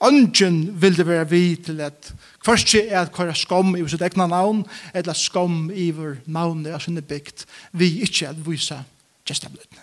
Ungen 0.00 0.82
vil 0.82 0.96
det 0.96 1.06
være 1.06 1.28
vi 1.30 1.56
til 1.56 1.80
at 1.80 2.12
først 2.44 2.74
er 2.74 3.00
at 3.00 3.12
kvar 3.12 3.32
skam 3.34 3.74
i 3.76 3.86
sitt 3.88 4.02
egna 4.04 4.28
navn, 4.30 4.62
eller 4.94 5.16
skam 5.16 5.70
i 5.74 5.88
vår 5.90 6.20
navn 6.26 6.66
er 6.66 6.78
sinne 6.78 7.02
bygd, 7.02 7.46
vi 7.72 8.04
ikke 8.04 8.28
at 8.28 8.44
vise 8.46 8.78
gestabløtene. 9.26 9.82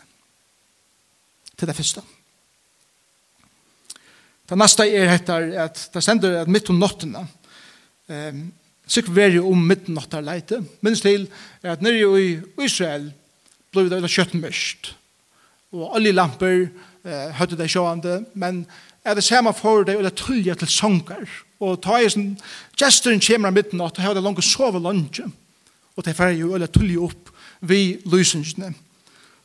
Til 1.57 1.67
det 1.67 1.75
første. 1.75 2.01
Det 4.45 4.57
neste 4.57 4.85
er 4.85 5.15
etter 5.15 5.49
at 5.65 5.87
det 5.93 6.03
sender 6.03 6.43
at 6.43 6.51
midt 6.51 6.69
om 6.69 6.79
nottene, 6.79 7.25
um, 8.09 8.41
sikkert 8.87 9.15
veri 9.15 9.39
om 9.41 9.61
midtnattar 9.67 10.23
leite, 10.25 10.61
minst 10.85 11.05
til 11.05 11.27
at 11.63 11.81
nere 11.81 12.21
i 12.21 12.27
Israel 12.65 13.09
blei 13.73 13.89
det 13.89 14.11
kjøtt 14.11 14.35
mørkt, 14.39 14.93
og 15.75 15.95
alle 15.97 16.13
lamper 16.15 16.67
eh, 17.03 17.31
høyde 17.35 17.57
det 17.59 17.67
sjående, 17.71 18.21
men 18.39 18.63
er 19.05 19.17
det 19.17 19.25
samme 19.25 19.51
for 19.53 19.83
det, 19.83 19.97
og 19.97 20.05
det 20.05 20.15
tullja 20.17 20.55
til 20.55 20.71
sanger, 20.71 21.25
og 21.59 21.81
ta 21.83 21.99
i 21.99 22.09
sånn, 22.09 22.35
gesteren 22.79 23.21
kommer 23.23 23.51
av 23.51 23.57
midtnatt, 23.57 23.99
og 23.99 24.05
har 24.05 24.15
det 24.15 24.23
langt 24.23 24.39
å 24.41 24.45
sove 24.45 24.79
lunge. 24.81 25.31
og 25.95 26.03
det 26.03 26.15
færre 26.15 26.35
jo, 26.35 26.53
eller 26.55 26.67
tullja 26.67 26.99
opp 26.99 27.29
vi 27.61 27.97
lysingene. 28.05 28.73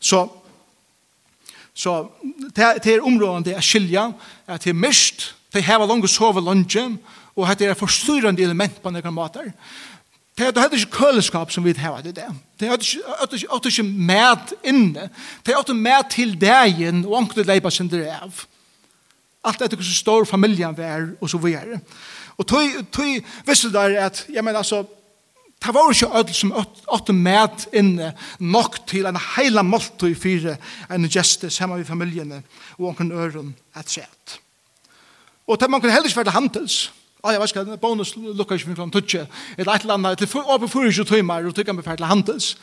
Så, 0.00 0.24
så 1.74 2.10
det, 2.56 2.82
det 2.84 2.94
er 2.94 3.06
områdende 3.06 3.54
er 3.54 3.62
skilja, 3.62 4.10
at 4.46 4.64
det 4.64 4.72
er 4.72 4.80
mørkt, 4.80 5.34
de 5.54 5.62
har 5.62 5.86
langt 5.86 6.04
å 6.04 6.10
sove 6.10 6.42
lunge, 6.42 6.98
og 7.40 7.48
hette 7.48 7.66
er 7.66 7.78
forstyrrende 7.78 8.44
element 8.44 8.82
på 8.82 8.92
noen 8.92 9.16
måter. 9.16 9.50
Det 10.38 10.46
er 10.46 10.62
heller 10.62 10.78
ikke 10.78 10.94
køleskap 10.94 11.50
som 11.52 11.64
vi 11.64 11.74
har 11.76 12.00
til 12.04 12.14
det. 12.16 12.28
Det 12.60 12.68
er 12.68 12.78
ikke, 12.78 13.66
ikke 13.68 13.82
med 13.82 14.54
inne. 14.64 15.10
Det 15.44 15.52
er 15.54 15.60
ikke 15.60 15.74
med 15.74 16.10
til 16.12 16.36
dagen 16.40 17.04
og 17.04 17.18
anker 17.18 17.44
leipa 17.44 17.70
sin 17.70 17.90
drev. 17.90 18.08
av. 18.22 18.46
Alt 19.44 19.62
etter 19.64 19.76
hvordan 19.76 19.96
stor 19.96 20.24
familien 20.28 20.76
vær 20.76 21.10
og 21.20 21.30
så 21.30 21.38
videre. 21.40 21.80
Og 22.38 22.46
tog, 22.46 22.80
tog 22.92 23.20
visste 23.46 23.72
der 23.72 23.98
at, 24.06 24.26
jeg 24.32 24.44
mener 24.44 24.58
altså, 24.58 24.84
Det 25.60 25.74
var 25.74 25.90
ikke 25.92 26.18
ødel 26.18 26.34
som 26.34 26.52
åtte 26.88 27.12
med 27.12 27.66
inne 27.76 28.14
nok 28.38 28.78
til 28.88 29.04
en 29.04 29.18
heila 29.36 29.60
måltøy 29.62 30.14
fire 30.16 30.54
en 30.90 31.04
gjeste 31.04 31.50
sammen 31.50 31.78
med 31.78 31.86
familiene 31.86 32.42
og 32.78 32.86
omkring 32.88 33.12
øren 33.12 33.54
et 33.76 33.90
sett. 33.90 34.40
Og 35.46 35.60
det 35.60 35.70
man 35.70 35.80
kunne 35.80 35.92
heller 35.92 36.08
ikke 36.08 36.16
være 36.16 36.32
handels. 36.32 36.92
Ah, 37.22 37.32
jeg 37.32 37.40
vet 37.40 37.52
ikke, 37.52 37.76
bonus 37.76 38.14
lukker 38.16 38.56
ikke 38.56 38.74
fra 38.74 38.86
en 38.86 38.92
tutsje, 38.94 39.26
eller 39.58 39.72
et 39.72 39.84
eller 39.84 39.94
annet, 39.94 40.18
til 40.18 40.40
åpen 40.40 40.86
ikke 40.88 41.04
tøymer, 41.04 41.46
og 41.46 41.54
tykker 41.54 41.76
meg 41.76 41.84
ferdig 41.84 42.06
handels. 42.08 42.54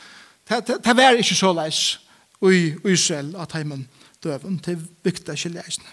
Det 0.49 0.97
var 0.97 1.19
ikke 1.19 1.35
så 1.35 1.53
leis 1.53 1.99
i 2.41 2.73
Israel 2.85 3.35
at 3.37 3.53
heimen 3.53 3.87
døven, 4.23 4.59
til 4.59 4.79
viktig 5.03 5.37
skilja 5.37 5.61
eisne. 5.65 5.89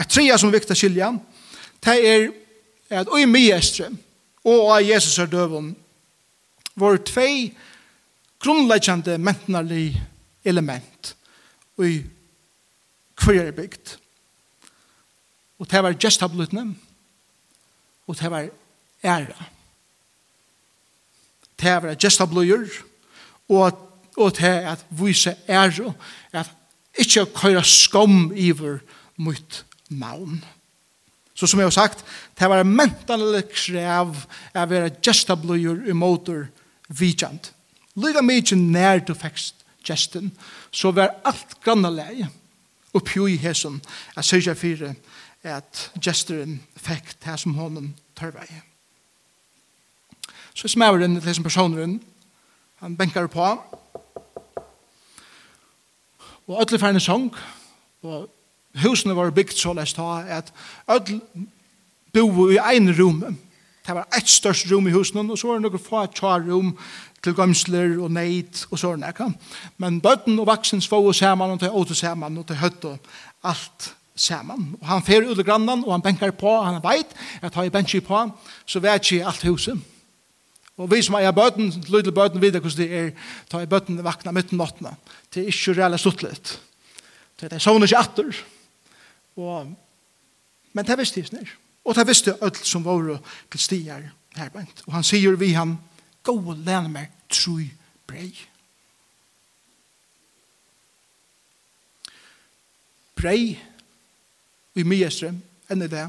Et 0.00 0.08
trea 0.08 0.38
som 0.38 0.48
er 0.48 0.58
viktig 0.58 0.76
skilja, 0.76 1.12
det 1.84 1.96
er 2.08 2.28
at 2.90 3.10
oi 3.14 3.26
miestre, 3.30 3.90
og 4.44 4.72
av 4.74 4.82
Jesus 4.82 5.18
er 5.18 5.30
døven, 5.30 5.74
var 6.74 6.98
tvei 7.06 7.52
grunnleggjande 8.40 9.18
mentnarlig 9.20 10.00
element 10.44 11.14
i 11.84 12.00
hver 13.20 13.42
er 13.44 13.52
bygd. 13.56 13.96
Og 15.60 15.68
det 15.70 15.82
var 15.84 15.98
gestabluttene, 16.00 16.72
og 18.10 18.18
det 18.18 18.30
var 18.30 18.48
æra. 19.06 19.44
Det 21.60 21.74
var 21.82 21.94
gesta 21.94 22.26
bløyer, 22.26 22.66
og, 23.48 23.78
og 24.16 24.32
det 24.36 24.48
er 24.48 24.72
at 24.72 24.86
vise 24.90 25.36
æra, 25.48 25.92
at 26.32 26.50
ikke 26.98 27.22
å 27.22 27.30
køyre 27.34 27.62
skom 27.64 28.32
iver 28.34 28.80
mot 29.20 29.60
maun. 29.88 30.40
Så 31.34 31.46
som 31.46 31.60
jeg 31.60 31.70
har 31.70 31.76
sagt, 31.76 32.02
det 32.38 32.48
var 32.50 32.66
mentanelig 32.66 33.46
krev 33.52 33.86
av 33.86 34.66
å 34.66 34.66
være 34.74 34.96
gesta 35.04 35.36
bløyer 35.38 35.86
i 35.88 35.96
motor 35.96 36.48
vidjant. 36.88 37.52
Lyga 38.00 38.24
mykje 38.24 38.58
nær 38.58 39.04
du 39.06 39.14
fekst 39.14 39.62
gesten, 39.86 40.32
så 40.72 40.90
var 40.92 41.20
alt 41.24 41.56
grannaleie 41.64 42.28
oppi 42.96 43.22
i 43.30 43.38
hesson, 43.38 43.78
at 44.16 44.26
sørja 44.26 44.56
fyrir 44.58 44.96
at 45.42 45.90
gesteren 46.02 46.60
fikk 46.76 47.14
det 47.24 47.38
som 47.40 47.54
hånden 47.54 47.94
tørvei. 48.18 48.48
Så 50.54 50.68
smæveren 50.68 51.20
til 51.20 51.34
som 51.34 51.44
personeren, 51.44 52.00
han 52.80 52.96
benkar 52.96 53.26
på, 53.26 53.46
og 56.46 56.60
alle 56.60 56.78
færne 56.78 57.00
sång, 57.00 57.30
og 58.02 58.30
husene 58.82 59.16
var 59.16 59.30
bygd 59.30 59.56
så 59.56 59.72
lest 59.72 59.96
ta, 59.96 60.24
at 60.26 60.52
alle 60.88 61.20
bo 62.12 62.48
i 62.50 62.58
ein 62.58 62.90
rum, 62.98 63.22
det 63.86 63.94
var 63.94 64.08
ett 64.16 64.28
størst 64.28 64.72
rum 64.72 64.86
i 64.86 64.90
husene, 64.90 65.32
og 65.32 65.38
så 65.38 65.48
var 65.48 65.54
det 65.58 65.62
noen 65.62 65.82
få 65.82 66.06
tjar 66.06 66.42
rum 66.46 66.76
til 67.22 67.34
gømsler 67.34 67.96
og 68.00 68.10
neid 68.12 68.66
og 68.70 68.78
sånn. 68.78 69.04
Men 69.78 70.00
bøtten 70.00 70.38
og 70.38 70.46
vaksens 70.46 70.88
få 70.88 71.00
og 71.06 71.14
saman, 71.14 71.50
og 71.50 71.60
til 71.60 71.70
åte 71.70 71.94
saman, 71.94 72.38
og 72.38 72.46
til 72.46 72.60
høtt 72.60 72.84
og 72.84 72.98
alt 73.42 73.94
saman. 74.20 74.74
Og 74.80 74.86
han 74.88 75.04
fer 75.04 75.26
ut 75.26 75.38
i 75.38 75.46
grannan, 75.46 75.84
og 75.86 75.94
han 75.94 76.04
benkar 76.04 76.34
på, 76.36 76.50
og 76.50 76.66
han 76.66 76.82
veit 76.84 77.14
at 77.42 77.54
har 77.56 77.66
jeg 77.66 77.74
benki 77.74 78.02
på, 78.04 78.26
så 78.66 78.82
vet 78.82 79.04
ikke 79.04 79.26
alt 79.26 79.46
huset. 79.48 79.80
Og 80.80 80.88
vi 80.88 81.02
som 81.04 81.18
eier 81.18 81.34
bøten, 81.36 81.68
lydel 81.92 82.14
bøten 82.16 82.40
videre 82.40 82.62
hvordan 82.64 82.80
det 82.80 83.00
er, 83.00 83.10
tar 83.52 83.64
i 83.64 83.68
bøten 83.68 84.00
vakna 84.04 84.32
midt 84.32 84.54
nattene. 84.56 84.94
Det 85.28 85.42
er 85.42 85.52
ikke 85.52 85.74
reelle 85.76 85.98
stuttlet. 86.00 86.54
Det 87.40 87.50
er 87.52 87.60
sånn 87.60 87.84
ikke 87.84 88.00
atter. 88.00 88.38
Og, 89.40 89.74
men 90.72 90.88
det 90.88 90.96
visste 91.00 91.20
jeg. 91.20 91.50
Og 91.84 91.96
det 91.96 92.06
visste 92.08 92.36
alt 92.40 92.60
som 92.64 92.84
var 92.84 93.20
til 93.52 93.60
stier 93.60 94.08
herbent. 94.38 94.84
Og 94.86 94.96
han 94.96 95.04
sier 95.04 95.36
vi 95.40 95.52
han, 95.56 95.76
gå 96.24 96.36
og 96.36 96.64
lene 96.64 96.92
meg 96.92 97.12
tru 97.32 97.60
brei. 98.08 98.30
Brei 103.20 103.58
i 104.80 104.86
myestrem, 104.86 105.38
enn 105.70 105.84
i 105.84 105.90
det, 105.90 106.06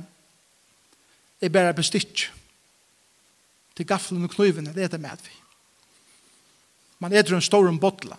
er 1.42 1.54
bare 1.54 1.76
bestitt 1.78 2.28
til 3.76 3.88
gaffelen 3.88 4.26
og 4.28 4.34
knivene, 4.34 4.74
det 4.76 4.86
er 4.86 4.92
det 4.92 5.02
med 5.02 5.24
vi. 5.26 5.34
Man 7.02 7.14
etter 7.18 7.36
en 7.36 7.44
stor 7.44 7.70
bottla, 7.82 8.18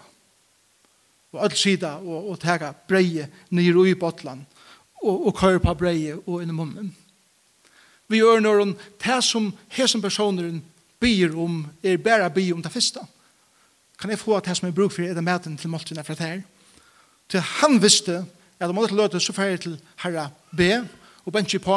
og 1.33 1.45
alt 1.45 1.59
sida, 1.59 1.97
og, 2.03 2.33
og 2.33 2.41
tega 2.41 2.73
breie 2.89 3.29
nyr 3.55 3.85
i 3.87 3.95
bottlan, 3.99 4.43
og, 5.03 5.29
og 5.29 5.37
køyre 5.39 5.63
på 5.63 5.75
breie 5.79 6.19
og 6.27 6.43
inn 6.43 6.53
i 6.53 6.57
munnen. 6.57 6.91
Vi 8.13 8.21
gjør 8.21 8.43
når 8.45 8.59
hun, 8.61 8.75
det 9.01 9.19
som 9.25 9.53
hesen 9.73 10.03
personeren 10.03 10.61
byr 11.01 11.37
om, 11.39 11.63
er 11.83 11.97
bare 12.03 12.31
byr 12.31 12.55
om 12.55 12.63
det 12.63 12.73
første. 12.73 13.01
Kan 13.99 14.11
jeg 14.11 14.21
få 14.21 14.37
at 14.37 14.49
det 14.49 14.57
som 14.59 14.69
er 14.69 14.75
bruk 14.77 14.93
for, 14.93 15.07
er 15.07 15.15
det 15.15 15.25
maten 15.25 15.57
til 15.57 15.71
måltidene 15.73 16.05
fra 16.05 16.17
det 16.19 16.27
her? 16.27 16.43
Til 17.31 17.41
han 17.41 17.79
visste, 17.83 18.25
at 18.63 18.71
om 18.71 18.79
alle 18.79 18.97
løte, 18.97 19.21
så 19.21 19.35
fer 19.35 19.57
til 19.57 19.79
herra 20.05 20.29
B 20.57 20.61
og 21.27 21.33
bensje 21.35 21.59
på 21.63 21.77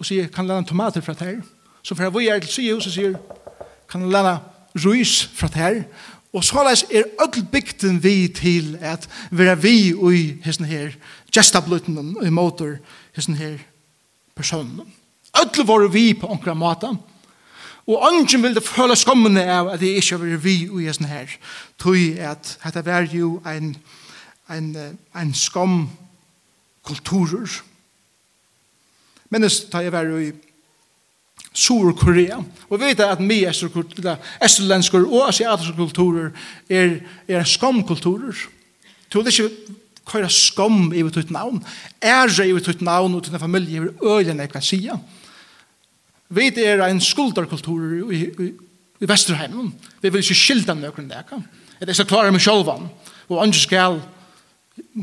og 0.00 0.06
sier 0.06 0.30
kan 0.32 0.48
lana 0.48 0.66
tomater 0.66 1.04
fra 1.04 1.14
her 1.20 1.40
så 1.82 1.96
fer 1.96 2.12
vi 2.12 2.28
er 2.28 2.40
til 2.40 2.52
sygehus 2.54 2.88
og 2.88 2.94
sier 2.94 3.18
kan 3.90 4.08
lana 4.10 4.38
rys 4.84 5.22
fra 5.34 5.50
her 5.54 5.82
og 6.32 6.44
så 6.46 6.62
leis 6.66 6.84
er 6.90 7.08
öll 7.22 7.44
bygden 7.52 7.98
vi 8.02 8.28
til 8.28 8.78
at 8.80 9.08
vi 9.30 9.46
er 9.50 9.58
vi 9.58 9.76
i 9.90 10.24
hessen 10.44 10.68
her 10.70 10.94
gestabluten 11.32 11.98
og 11.98 12.26
i 12.26 12.30
motor 12.30 12.78
hessen 13.16 13.38
her 13.38 13.58
personen 14.36 14.82
öll 15.36 15.66
var 15.66 15.88
vi 15.88 16.14
på 16.14 16.30
onkra 16.30 16.54
matan 16.54 16.98
Og 17.90 18.02
ungen 18.06 18.54
det 18.54 18.62
føle 18.62 18.94
skommende 18.96 19.42
av 19.50 19.72
at 19.72 19.80
det 19.80 19.96
ikke 19.98 20.18
var 20.20 20.36
vi 20.44 20.68
og 20.70 20.82
jessen 20.84 21.08
her. 21.10 21.26
Tøy 21.80 22.18
at 22.22 22.58
dette 22.62 22.84
var 22.86 23.08
jo 23.10 23.40
en 23.46 23.72
en, 24.50 24.98
en 25.16 25.34
skam 25.34 25.88
kulturer. 26.86 27.60
Men 29.30 29.42
det 29.42 29.52
tar 29.70 29.86
jeg 29.86 29.92
være 29.94 30.22
i 30.24 30.30
Sur-Korea. 31.54 32.38
Og 32.68 32.78
vi 32.78 32.84
vet 32.84 33.02
at 33.02 33.22
mye 33.22 33.50
esterlensker 33.50 35.06
og 35.06 35.28
asiatiske 35.28 35.76
kulturer 35.76 36.30
er, 36.70 37.00
er 37.28 37.44
skamkulturer. 37.44 38.46
Du 39.10 39.20
vil 39.20 39.32
ikke 39.32 39.76
køyre 40.06 40.30
skam 40.30 40.92
i 40.94 41.02
vårt 41.02 41.30
navn. 41.30 41.62
Ære 42.02 42.48
i 42.48 42.52
vårt 42.54 42.82
navn 42.82 43.14
og 43.14 43.24
til 43.24 43.34
en 43.34 43.42
familie 43.42 43.82
i 43.82 43.88
øyne 44.02 44.42
jeg 44.42 44.52
kan 44.52 44.62
si. 44.62 44.88
Vi 46.28 46.40
vet 46.40 46.58
er 46.58 46.84
en 46.86 47.00
skulderkultur 47.00 48.12
i, 48.12 48.24
i, 48.24 48.52
i 49.00 49.08
Vesterheimen. 49.08 49.74
Vi 50.02 50.08
vil 50.08 50.22
ikke 50.22 50.38
skilde 50.38 50.74
noen 50.74 51.10
der. 51.10 51.26
Det 51.80 51.88
er 51.88 51.98
så 51.98 52.06
klare 52.06 52.32
med 52.32 52.40
sjølvan. 52.40 52.86
Og 53.28 53.42
andre 53.42 53.58
skal 53.58 54.00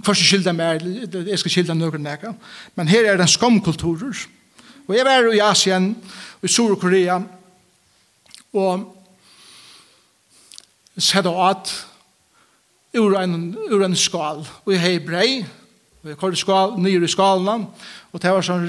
først 0.05 0.25
skilda 0.27 0.53
mer, 0.55 0.81
jeg 0.81 1.39
skal 1.39 1.53
skilda 1.53 1.75
noen 1.77 2.03
neka. 2.03 2.33
Men 2.75 2.91
her 2.91 3.05
er 3.05 3.17
det 3.17 3.27
en 3.27 3.33
skamkulturer. 3.35 4.25
Og 4.87 4.95
jeg 4.95 5.05
var 5.05 5.27
i 5.33 5.43
Asien, 5.43 5.91
i 6.43 6.47
Sur-Korea, 6.47 7.19
og 8.57 8.93
sett 10.97 11.27
og 11.29 11.41
at 11.49 11.73
ur 12.97 13.17
en, 13.19 13.55
ur 13.69 13.83
en 13.85 13.95
skal, 13.95 14.45
og 14.47 14.71
jeg 14.73 14.81
hei 14.81 14.99
brei, 15.03 15.31
og 16.01 16.11
jeg 16.11 16.19
kallte 16.21 16.39
skal, 16.39 16.77
nyr 16.81 17.03
i 17.03 17.11
skalene, 17.11 17.67
og 18.13 18.23
det 18.23 18.31
var 18.33 18.45
sånn 18.45 18.67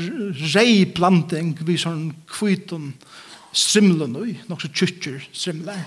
rei 0.57 0.83
planting, 0.91 1.55
vi 1.65 1.79
sånn 1.81 2.11
kvitton 2.29 2.91
strimlen, 3.55 4.17
nok 4.49 4.65
så 4.65 4.73
tjukker 4.75 5.23
strimler. 5.33 5.87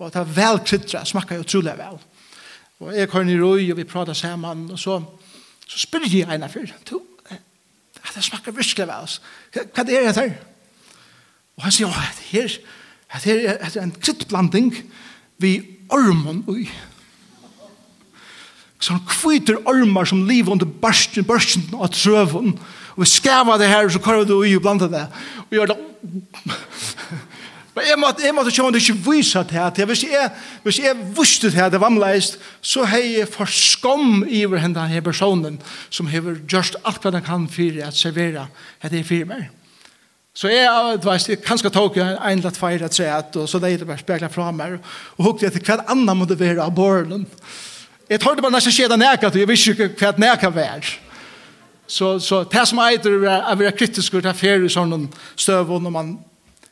Og 0.00 0.10
det 0.10 0.20
var 0.20 0.34
vel 0.36 0.62
krydra, 0.64 1.04
smakka 1.06 1.38
jo 1.38 1.44
utrolig 1.44 1.76
vel. 1.78 1.96
Og 1.96 2.19
Og 2.80 2.96
jeg 2.96 3.08
kom 3.12 3.28
i 3.28 3.36
røy, 3.36 3.70
og 3.70 3.76
vi 3.76 3.84
pratet 3.84 4.16
sammen, 4.16 4.70
og 4.72 4.78
så, 4.78 5.00
så 5.68 5.78
spør 5.78 6.06
jeg 6.08 6.24
en 6.24 6.46
av 6.46 6.52
fyr, 6.52 6.70
du, 6.88 7.00
det 8.14 8.24
smakker 8.24 8.54
virkelig 8.56 8.86
vel. 8.88 9.16
Hva 9.54 9.82
er 9.82 9.88
det 9.88 10.16
her? 10.16 10.32
Og 11.56 11.66
han 11.66 11.74
sier, 11.74 11.92
ja, 11.92 12.06
det 12.16 12.30
her, 12.30 12.56
det 13.20 13.34
her 13.36 13.58
er 13.76 13.82
en 13.84 13.92
kryttblanding 13.96 14.72
vi 15.40 15.52
ormen 15.92 16.42
ui. 16.48 16.66
Så 18.80 18.96
han 18.96 19.04
kviter 19.08 19.60
ormer 19.68 20.08
som 20.08 20.24
liv 20.28 20.48
under 20.48 20.68
børsten, 20.82 21.24
børsten 21.24 21.68
og 21.76 21.92
trøven. 21.92 22.54
Og 22.96 23.02
vi 23.04 23.08
skæver 23.08 23.60
det 23.60 23.68
her, 23.68 23.88
så 23.88 24.00
kvar 24.00 24.24
du 24.24 24.38
ui 24.40 24.54
og 24.56 24.64
blander 24.64 24.88
det. 24.88 25.06
Og 25.48 25.56
gjør 25.56 25.72
det. 25.72 25.78
Men 27.80 27.88
jeg 27.88 27.96
måtte, 27.96 28.24
jeg 28.26 28.34
måtte 28.36 28.52
kjønne 28.52 28.76
ikke 28.76 28.94
vise 29.06 29.40
til 29.48 29.60
at 29.64 29.78
hvis 29.88 30.02
jeg, 30.04 30.26
hvis 30.66 30.78
jeg 30.82 30.96
visste 31.16 31.48
til 31.48 31.62
at 31.64 31.72
det 31.72 31.80
var 31.80 31.88
omleist, 31.88 32.36
så 32.60 32.84
har 32.84 33.00
jeg 33.00 33.28
for 33.32 33.48
skam 33.48 34.20
i 34.28 34.42
hver 34.44 34.60
henne 34.60 34.84
her 34.90 35.00
personen 35.00 35.56
som 35.88 36.10
har 36.12 36.28
gjort 36.44 36.76
alt 36.84 37.00
hva 37.00 37.14
den 37.14 37.24
kan 37.24 37.48
for 37.48 37.80
å 37.80 37.88
servere 37.96 38.44
at 38.82 38.92
det 38.92 39.00
er 39.00 39.08
fire. 39.08 39.40
Så 40.36 40.52
jeg, 40.52 41.00
du 41.00 41.08
vet, 41.08 41.32
jeg 41.32 41.40
kan 41.40 41.58
skal 41.58 41.72
tåke 41.72 42.04
en 42.04 42.20
eller 42.36 42.52
tveir 42.52 42.84
at 42.84 43.00
sett, 43.00 43.40
og 43.40 43.48
så 43.48 43.58
det 43.58 43.72
er 43.72 43.80
det 43.80 43.88
bare 43.88 44.04
spekler 44.04 44.32
fra 44.32 44.52
meg, 44.52 44.76
og 45.16 45.30
hukte 45.30 45.48
jeg 45.48 45.56
til 45.56 45.64
hva 45.70 45.80
annan 45.88 46.20
måtte 46.20 46.36
være 46.38 46.60
av 46.60 46.76
borlen. 46.76 47.24
Jeg 48.12 48.20
tar 48.20 48.36
det 48.36 48.44
bare 48.44 48.58
nesten 48.58 48.76
skjedde 48.76 49.00
næka, 49.00 49.32
og 49.32 49.40
jeg 49.40 49.48
visste 49.48 49.72
ikke 49.72 49.94
hva 49.96 50.12
næka 50.20 50.52
var. 50.52 50.96
Så, 51.88 52.18
så 52.20 52.44
det 52.44 52.68
som 52.68 52.84
eitir 52.84 53.24
er 53.24 53.48
å 53.48 53.56
være 53.56 53.78
kritisk 53.78 54.20
til 54.20 54.34
ferie 54.36 54.68
i 54.68 54.70
sånne 54.70 55.08
støvån, 55.32 55.88
når 55.88 55.96
man 55.96 56.18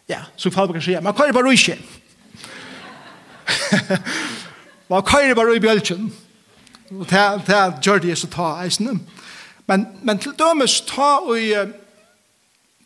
Ja, 0.08 0.20
så 0.36 0.50
folk 0.50 0.72
kan 0.72 0.82
säga, 0.82 1.00
man 1.00 1.14
kører 1.14 1.32
bara 1.32 1.50
ikke. 1.50 1.78
man 4.88 5.02
kører 5.02 5.34
bare 5.34 5.56
i 5.56 5.60
bjølgen. 5.60 6.12
Och 6.90 7.06
det, 7.06 7.42
det 7.46 7.74
gör 7.82 7.98
det 7.98 8.16
så 8.16 8.26
ta 8.26 8.64
isen. 8.64 9.08
Men, 9.66 9.86
men 10.02 10.18
till 10.18 10.32
dömes 10.32 10.80
ta 10.86 11.18
och 11.18 11.36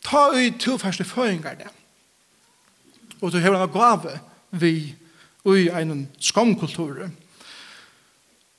ta 0.03 0.33
ut 0.35 0.61
två 0.61 0.79
första 0.79 1.05
föringar 1.05 1.55
där. 1.55 1.69
Och 3.21 3.31
då 3.31 3.39
har 3.39 3.51
man 3.51 3.71
gåva 3.71 4.19
vi 4.51 4.95
i 5.45 5.69
en 5.69 6.09
skamkultur. 6.19 7.11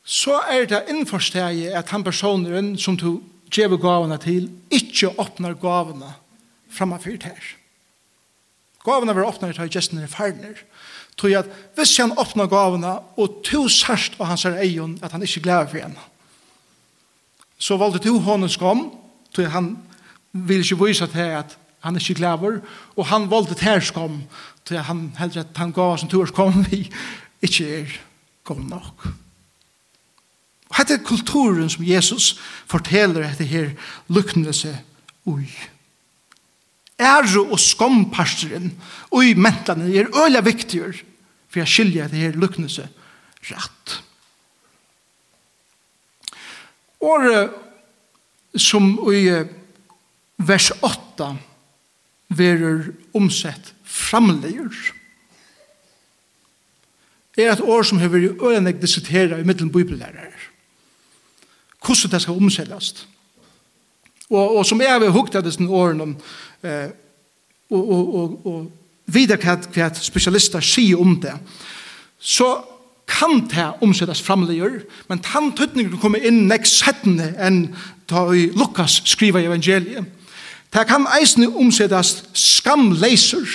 Så 0.05 0.41
er 0.51 0.65
det 0.65 0.83
innforsteget 0.89 1.73
at 1.73 1.89
han 1.89 2.03
personen 2.03 2.77
som 2.77 2.97
du 2.97 3.21
gjør 3.51 3.77
gavene 3.77 4.17
til, 4.17 4.49
ikke 4.71 5.19
åpner 5.19 5.53
gavene 5.53 6.13
fremme 6.71 6.99
for 6.99 7.09
det 7.09 7.23
her. 7.23 7.62
Gavene 8.83 9.15
var 9.15 9.29
åpnet 9.29 9.55
til 9.55 9.71
gestene 9.71 10.03
i 10.03 10.11
ferdner. 10.11 10.59
Tog 11.17 11.35
at 11.37 11.49
hvis 11.77 11.97
han 12.01 12.15
åpnet 12.19 12.49
gavene, 12.51 12.97
og 13.17 13.41
to 13.45 13.67
sørst 13.71 14.17
av 14.19 14.31
hans 14.31 14.45
egen, 14.49 14.97
at 15.03 15.13
han 15.13 15.23
ikke 15.23 15.45
gleder 15.45 15.69
for 15.71 15.79
henne. 15.83 16.07
Så 17.57 17.77
valgte 17.79 18.01
to 18.03 18.17
hånden 18.19 18.51
skam, 18.51 18.87
tog 19.33 19.51
han 19.53 19.75
vil 20.33 20.65
ikke 20.65 20.79
vise 20.85 21.07
til 21.07 21.35
at 21.39 21.57
han 21.85 21.99
ikke 21.99 22.17
gleder, 22.19 22.59
og 22.95 23.05
han 23.07 23.29
valgte 23.31 23.55
til 23.59 23.81
skam, 23.81 24.23
tog 24.65 24.79
han 24.89 25.11
heldre 25.19 25.45
at 25.45 25.57
han 25.57 25.71
gav 25.71 25.97
som 25.97 26.09
to 26.09 26.25
skam 26.25 26.65
vi 26.71 26.87
ikke 27.41 27.69
er 27.81 27.99
god 28.43 28.63
nok. 28.69 29.07
Og 30.73 30.79
dette 30.79 30.95
er 30.97 31.05
kulturen 31.05 31.69
som 31.69 31.85
Jesus 31.85 32.33
forteller 32.65 33.27
etter 33.27 33.45
her 33.45 33.69
lukknelse 34.09 34.73
ui 35.29 35.45
ære 36.99 37.41
og 37.43 37.59
skomparsteren 37.59 38.71
og 39.11 39.25
i 39.25 39.33
mentene 39.33 39.89
er 39.93 40.11
øyla 40.25 40.43
viktigur 40.45 40.93
for 41.49 41.61
jeg 41.61 41.69
skilja 41.69 42.07
det 42.09 42.17
her 42.17 42.37
lukknelse 42.41 42.87
rett. 43.51 43.99
Året 47.03 47.53
som 48.57 48.95
i 49.11 49.27
vers 50.41 50.71
8 50.81 51.29
verur 52.33 52.89
omsett 53.13 53.73
framleir 53.83 54.71
er 57.37 57.51
et 57.51 57.61
år 57.61 57.85
som 57.85 58.01
har 58.01 58.13
vært 58.13 58.41
øyla 58.41 58.61
nek 58.61 58.81
diskutera 58.81 59.37
i 59.37 59.45
middelen 59.45 59.73
bibellærer. 59.73 60.33
Hvordan 61.83 62.11
det 62.11 62.21
skal 62.21 62.39
omsettast? 62.39 63.03
Hvordan 63.03 63.22
Og, 64.31 64.57
og 64.57 64.65
som 64.65 64.81
jeg 64.81 64.91
har 64.91 65.11
hukket 65.11 65.41
av 65.41 65.45
disse 65.45 65.65
årene 65.67 66.13
eh, 66.63 66.89
og, 67.73 67.83
og, 67.83 68.15
og, 68.15 68.45
og 68.45 69.13
videre 69.13 69.41
hva, 69.41 69.57
hva 69.73 69.89
spesialister 69.97 70.63
sier 70.63 71.01
om 71.01 71.17
det, 71.21 71.33
så 72.19 72.55
kan 73.09 73.43
det 73.51 73.65
omsettes 73.83 74.21
framleger, 74.23 74.83
men 75.09 75.19
den 75.19 75.51
tøtningen 75.57 75.99
kommer 75.99 76.23
inn 76.23 76.45
nekst 76.47 76.79
settende 76.79 77.33
enn 77.35 77.65
da 78.09 78.29
i 78.31 78.47
Lukas 78.55 79.01
skriver 79.11 79.43
i 79.43 79.49
evangeliet. 79.49 80.07
Det 80.73 80.87
kan 80.89 81.05
eisene 81.19 81.51
omsettes 81.51 82.23
skamleiser. 82.33 83.45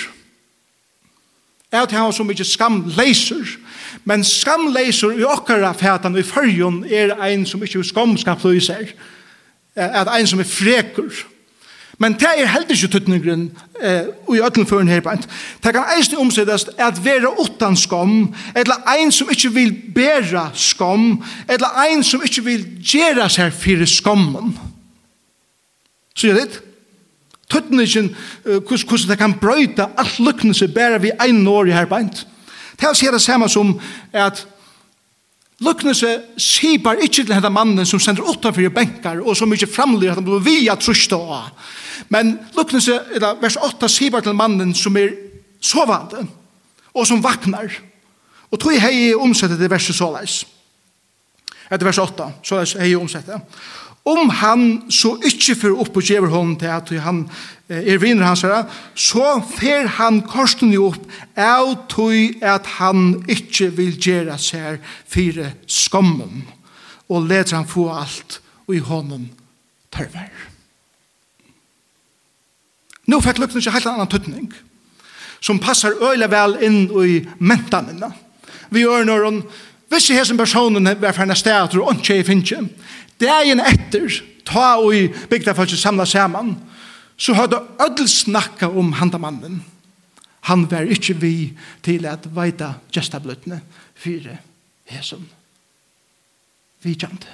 Jeg 1.71 1.81
vet 1.81 1.91
ikke 1.91 2.13
så 2.15 2.25
mye 2.25 2.45
skamleiser, 2.45 3.55
men 4.05 4.23
skamleiser 4.23 5.17
i 5.17 5.25
okkara 5.27 5.73
fætan 5.77 6.17
i 6.17 6.23
fyrjon 6.23 6.83
er 6.85 7.17
ein 7.17 7.45
som 7.45 7.63
ikke 7.65 7.83
skamskappløyser. 7.83 8.85
Skamleiser 8.85 9.18
at 9.79 10.09
ein 10.11 10.27
som 10.27 10.39
er 10.39 10.49
frekur. 10.49 11.11
Men 11.99 12.13
det 12.15 12.29
er 12.31 12.47
heldig 12.47 12.77
ikke 12.77 12.93
tøtningren 12.93 13.49
eh, 13.83 14.07
og 14.27 14.37
i 14.37 14.41
øtlenføren 14.41 14.87
her 14.87 15.01
på 15.03 15.11
en. 15.11 15.23
Det 15.63 15.73
kan 15.75 15.89
eisne 15.97 16.21
omsettes 16.23 16.69
at 16.77 17.01
være 17.03 17.33
utan 17.41 17.75
skam, 17.75 18.33
eller 18.55 18.79
ein 18.87 19.11
som 19.11 19.27
ikke 19.31 19.51
vil 19.53 19.73
bæra 19.95 20.49
skam, 20.55 21.23
eller 21.49 21.67
ein 21.83 22.03
som 22.03 22.23
ikke 22.23 22.43
vil 22.43 22.63
gjera 22.79 23.27
seg 23.29 23.51
fyrir 23.53 23.85
skammen. 23.85 24.55
Så 26.15 26.27
gjør 26.27 26.39
det? 26.39 26.61
Tøtningen, 27.49 28.15
hvordan 28.43 29.09
det 29.09 29.17
kan 29.17 29.35
brøyta 29.41 29.89
alt 29.97 30.19
lukknelse 30.19 30.67
bæra 30.67 30.97
vi 30.97 31.11
ein 31.19 31.47
år 31.47 31.67
i 31.67 31.75
her 31.75 31.85
på 31.85 31.99
en. 31.99 32.13
Det 32.79 32.87
er 32.87 32.93
å 32.93 32.95
si 32.95 33.11
det 33.11 33.21
samme 33.21 33.49
som 33.51 33.75
at 34.13 34.45
Luknese 35.59 36.13
sipar 36.39 37.01
ikkje 37.03 37.25
til 37.25 37.35
hendan 37.35 37.53
mannen 37.53 37.87
som 37.87 37.99
sender 37.99 38.23
utanfor 38.23 38.63
i 38.63 38.71
benkar 38.71 39.19
og 39.19 39.35
som 39.35 39.51
ikkje 39.51 39.71
framlir 39.71 40.13
at 40.13 40.19
han 40.21 40.27
blir 40.27 40.43
via 40.43 40.75
trusta 40.79 41.19
av. 41.19 41.49
Men 42.09 42.37
Luknese, 42.55 43.01
eller 43.15 43.41
vers 43.41 43.57
8, 43.59 43.89
sipar 43.91 44.23
til 44.23 44.37
mannen 44.39 44.71
som 44.75 44.95
er 44.97 45.11
sovande 45.59 46.23
og 46.93 47.07
som 47.07 47.23
vaknar. 47.23 47.73
Og 48.49 48.59
tog 48.59 48.79
hei 48.81 49.11
omsettet 49.13 49.59
det 49.59 49.69
verset 49.69 49.97
såleis. 49.97 50.41
Etter 51.69 51.85
vers 51.85 51.99
8, 52.01 52.31
såleis 52.43 52.73
hei 52.79 52.95
omsettet 52.97 53.59
om 54.09 54.29
han 54.29 54.65
så 54.91 55.15
ikke 55.25 55.55
fyrir 55.55 55.79
opp 55.83 55.97
og 55.99 56.05
gjør 56.05 56.29
hånden 56.31 56.57
til 56.61 56.71
at 56.73 56.91
han 57.05 57.23
er 57.69 57.99
vinner 58.01 58.25
hans 58.25 58.41
her, 58.41 58.65
så 58.97 59.37
fer 59.45 59.87
han 59.99 60.21
korsen 60.25 60.73
jo 60.73 60.89
opp 60.89 61.05
av 61.37 61.75
tog 61.91 62.41
at 62.41 62.65
han 62.79 63.19
ikke 63.29 63.69
vil 63.77 63.97
gjøre 64.01 64.37
seg 64.41 64.79
fire 65.09 65.53
skommen, 65.69 66.47
og 67.09 67.27
leder 67.29 67.59
han 67.59 67.69
få 67.69 67.89
alt 67.93 68.39
og 68.67 68.75
i 68.77 68.81
hånden 68.85 69.29
tørver. 69.93 70.33
Nå 73.09 73.17
fikk 73.25 73.39
lukten 73.41 73.61
ikke 73.61 73.73
helt 73.73 73.89
annan 73.89 74.09
tøtning, 74.09 74.49
som 75.41 75.61
passar 75.61 75.97
øyla 75.97 76.27
vel 76.29 76.57
inn 76.65 76.83
i 77.05 77.21
mentanina. 77.39 78.11
Vi 78.69 78.83
gjør 78.83 79.07
når 79.07 79.25
Hvis 79.89 80.09
jeg 80.09 80.19
hesen 80.19 80.37
personen 80.37 80.85
var 81.01 81.15
ferdig 81.17 81.37
stedet 81.37 81.79
og 81.81 81.95
ikke 81.97 82.19
jeg 82.19 82.27
finner, 82.27 82.67
det 83.19 83.29
er 83.29 83.47
en 83.51 83.63
etter, 83.65 84.21
ta 84.45 84.75
og 84.77 84.93
i 84.95 85.07
bygda 85.09 85.55
for 85.57 85.69
å 85.69 85.79
samle 85.79 86.05
sammen, 86.07 86.53
så 87.19 87.35
hørte 87.35 87.59
ødel 87.83 88.07
snakka 88.07 88.69
om 88.69 88.93
handamannen. 89.01 89.59
Han 90.47 90.63
var 90.71 90.87
ikke 90.87 91.17
vi 91.19 91.33
til 91.83 92.05
at 92.07 92.29
veida 92.35 92.75
gestabløttene 92.95 93.59
fire 93.99 94.37
hesen. 94.87 95.25
Vi 96.83 96.95
kjente. 96.95 97.27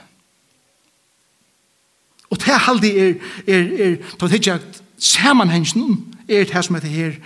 Og 2.34 2.40
det 2.42 2.50
er 2.50 2.64
halde 2.66 2.90
er, 2.90 3.14
er, 3.46 3.68
er, 3.86 3.98
ta 4.18 4.28
tidsja 4.28 4.58
sammanhengen 4.98 6.00
er 6.26 6.48
det 6.48 6.56
her 6.56 6.66
som 6.66 6.80
heter 6.80 6.90
her 6.90 7.20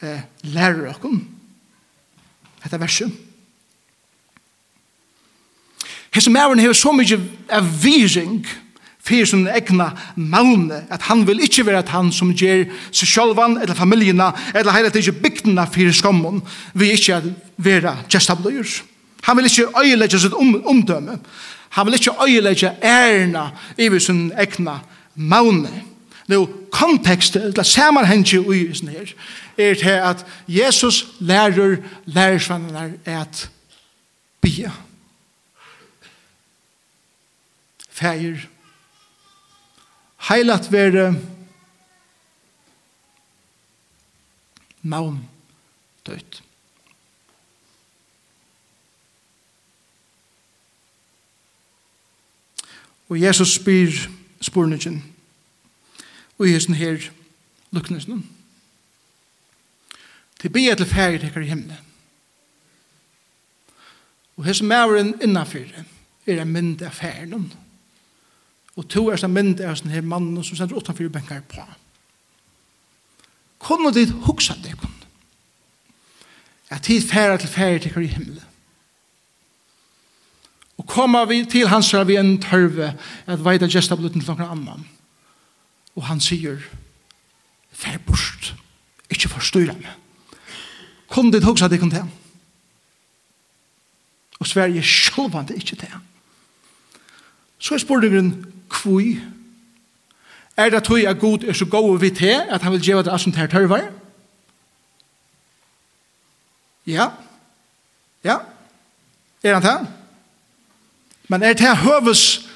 eh, 0.00 0.22
lærer 0.46 0.92
okken. 0.94 1.24
Dette 2.62 2.80
verset. 2.80 3.25
Hesse 6.16 6.30
mæren 6.30 6.58
hever 6.58 6.72
så 6.72 6.92
mykje 6.96 7.18
av 7.52 7.66
viring 7.82 8.46
fyrir 9.04 9.26
sin 9.28 9.44
egna 9.52 9.90
malne, 10.16 10.78
at 10.90 11.02
han 11.10 11.26
vil 11.28 11.42
ikkje 11.44 11.66
være 11.66 11.82
at 11.84 11.90
han 11.92 12.08
som 12.12 12.30
gjer 12.32 12.64
seg 12.88 13.10
sjálvan, 13.10 13.58
eller 13.60 13.76
familjena, 13.76 14.30
eller 14.54 14.72
heila 14.72 14.88
til 14.90 15.04
ikkje 15.04 15.20
bygdena 15.20 15.66
fyrir 15.68 15.92
skammun, 15.92 16.40
vi 16.74 16.88
ikkje 16.94 17.20
vera 17.60 17.98
gestabløyur. 18.08 18.78
Han 19.28 19.36
vil 19.36 19.50
ikkje 19.50 19.66
øyelegge 19.82 20.22
sitt 20.22 20.32
um, 20.32 20.54
omdømme. 20.64 21.18
Han 21.76 21.86
vil 21.86 21.98
ikkje 21.98 22.16
øyelegge 22.24 22.72
ærna 22.82 23.50
i 23.76 23.90
sin 24.00 24.32
egna 24.38 24.78
malne. 25.14 25.82
Nå, 26.28 26.40
kontekstet, 26.72 27.44
eller 27.52 27.62
samanhengje 27.62 28.40
ui 28.40 28.74
sin 28.74 28.88
her, 28.88 29.12
er 29.58 29.74
til 29.74 30.00
at 30.00 30.26
Jesus 30.48 31.06
lærer 31.20 31.76
lærersvannene 32.06 32.92
at 33.04 33.48
bia. 34.40 34.72
Fægir, 37.96 38.48
heilat 40.28 40.72
vere 40.72 41.14
navn 44.82 45.28
døyt. 46.06 46.42
Og 53.08 53.20
Jesus 53.20 53.54
spyr 53.54 53.90
spurningen 54.40 55.14
og 56.38 56.48
i 56.48 56.52
hesten 56.52 56.74
her 56.74 57.10
lukknesen. 57.70 58.30
Til 60.40 60.52
be 60.52 60.68
etter 60.70 60.84
fægir 60.84 61.22
tekker 61.22 61.40
i 61.40 61.48
himmelen. 61.48 61.84
Og 64.36 64.44
hesten 64.44 64.68
mævren 64.68 65.14
innanfyrir 65.22 65.86
er 66.26 66.42
en 66.42 66.52
mynd 66.52 66.82
av 66.82 66.92
fægirnum. 66.92 67.46
Og 67.48 67.65
Og 68.76 68.88
to 68.88 69.08
er 69.08 69.16
som 69.16 69.32
mynd 69.32 69.60
er 69.60 69.74
som 69.74 69.90
her 69.90 70.04
mannen 70.04 70.44
som 70.44 70.56
sender 70.56 70.76
utenfor 70.76 71.08
benkar 71.08 71.40
på. 71.48 71.64
Kunne 73.58 73.92
dit 73.94 74.10
huksa 74.10 74.54
det 74.62 74.76
kun? 74.78 74.92
At 76.70 76.82
tid 76.82 77.02
færa 77.02 77.36
til 77.36 77.48
færa 77.48 77.78
til 77.78 78.02
i 78.02 78.06
himmelen. 78.06 78.42
Og 80.76 80.86
koma 80.86 81.24
vi 81.24 81.44
til 81.44 81.68
hans 81.68 81.90
her 81.90 82.04
vi 82.04 82.16
en 82.16 82.36
tørve 82.42 82.92
at 83.26 83.44
veida 83.44 83.66
gesta 83.66 83.96
bluten 83.96 84.20
til 84.20 84.34
noen 84.34 84.50
annan. 84.50 84.84
Og 85.96 86.04
han 86.04 86.20
sier 86.20 86.60
fær 87.72 87.96
bort, 88.04 88.52
ikkje 89.08 89.30
forstyrra 89.32 89.76
meg. 89.78 89.94
Kunne 91.08 91.32
dit 91.32 91.44
huksa 91.44 91.68
det 91.68 91.80
kun 91.80 91.90
til? 91.90 92.04
Og 94.40 94.46
Sverige 94.46 94.82
sjølvande 94.82 95.56
ikkje 95.56 95.78
til. 95.80 95.96
Så 97.58 97.74
er 97.74 97.78
spurningen, 97.78 98.44
kvui. 98.68 99.20
Er 100.56 100.70
det 100.70 100.84
tog 100.84 101.00
at 101.00 101.18
god 101.20 101.44
er 101.44 101.52
så 101.52 101.64
god 101.64 102.00
vi 102.00 102.10
til, 102.10 102.40
at 102.48 102.62
han 102.62 102.72
vil 102.72 102.82
gjøre 102.82 103.02
det 103.02 103.12
alt 103.12 103.20
som 103.20 103.32
her 103.32 103.46
tørver? 103.46 103.90
Ja. 106.86 107.08
Ja. 108.24 108.36
Er 109.42 109.54
han 109.54 109.62
det? 109.62 109.88
Men 111.28 111.42
er 111.42 111.52
det 111.52 111.76
høves 111.76 112.48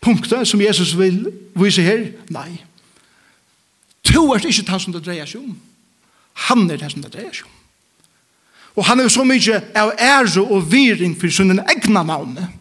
punktet 0.00 0.48
som 0.48 0.60
Jesus 0.60 0.98
vil 0.98 1.32
vise 1.54 1.82
her? 1.82 2.12
Nei. 2.28 2.64
To 4.04 4.32
er 4.32 4.46
ikke 4.46 4.72
det 4.72 4.82
som 4.82 4.92
det 4.92 5.04
dreier 5.06 5.26
seg 5.26 5.42
om. 5.42 5.58
Han 6.48 6.70
er 6.70 6.80
det 6.80 6.92
som 6.92 7.02
det 7.02 7.12
dreier 7.12 7.34
seg 7.34 7.46
om. 7.46 7.56
Og 8.78 8.86
han 8.86 9.00
er 9.00 9.08
så 9.08 9.24
mye 9.26 9.58
av 9.76 9.92
ære 9.98 10.42
og 10.46 10.70
viring 10.72 11.16
for 11.20 11.28
sin 11.34 11.58
egna 11.58 12.02
navnet 12.06 12.59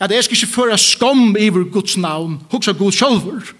at 0.00 0.10
jeg 0.10 0.24
skal 0.24 0.36
ikke 0.36 0.54
føre 0.54 0.78
skam 0.78 1.36
iver 1.38 1.64
Guds 1.72 1.96
navn, 1.96 2.38
hoksa 2.50 2.72
Gud 2.72 2.92
sjølver, 2.92 3.52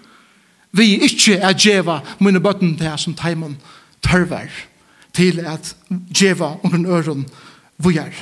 vi 0.71 0.99
ikke 1.03 1.39
er 1.41 1.53
djeva 1.57 1.99
mine 2.19 2.39
bøtten 2.39 2.75
til 2.77 2.97
som 2.97 3.15
teimen 3.17 3.57
tørver 4.05 4.49
til 5.13 5.39
at 5.39 5.75
djeva 6.13 6.55
under 6.63 6.99
øren 6.99 7.25
vi 7.77 7.97
er. 7.97 8.13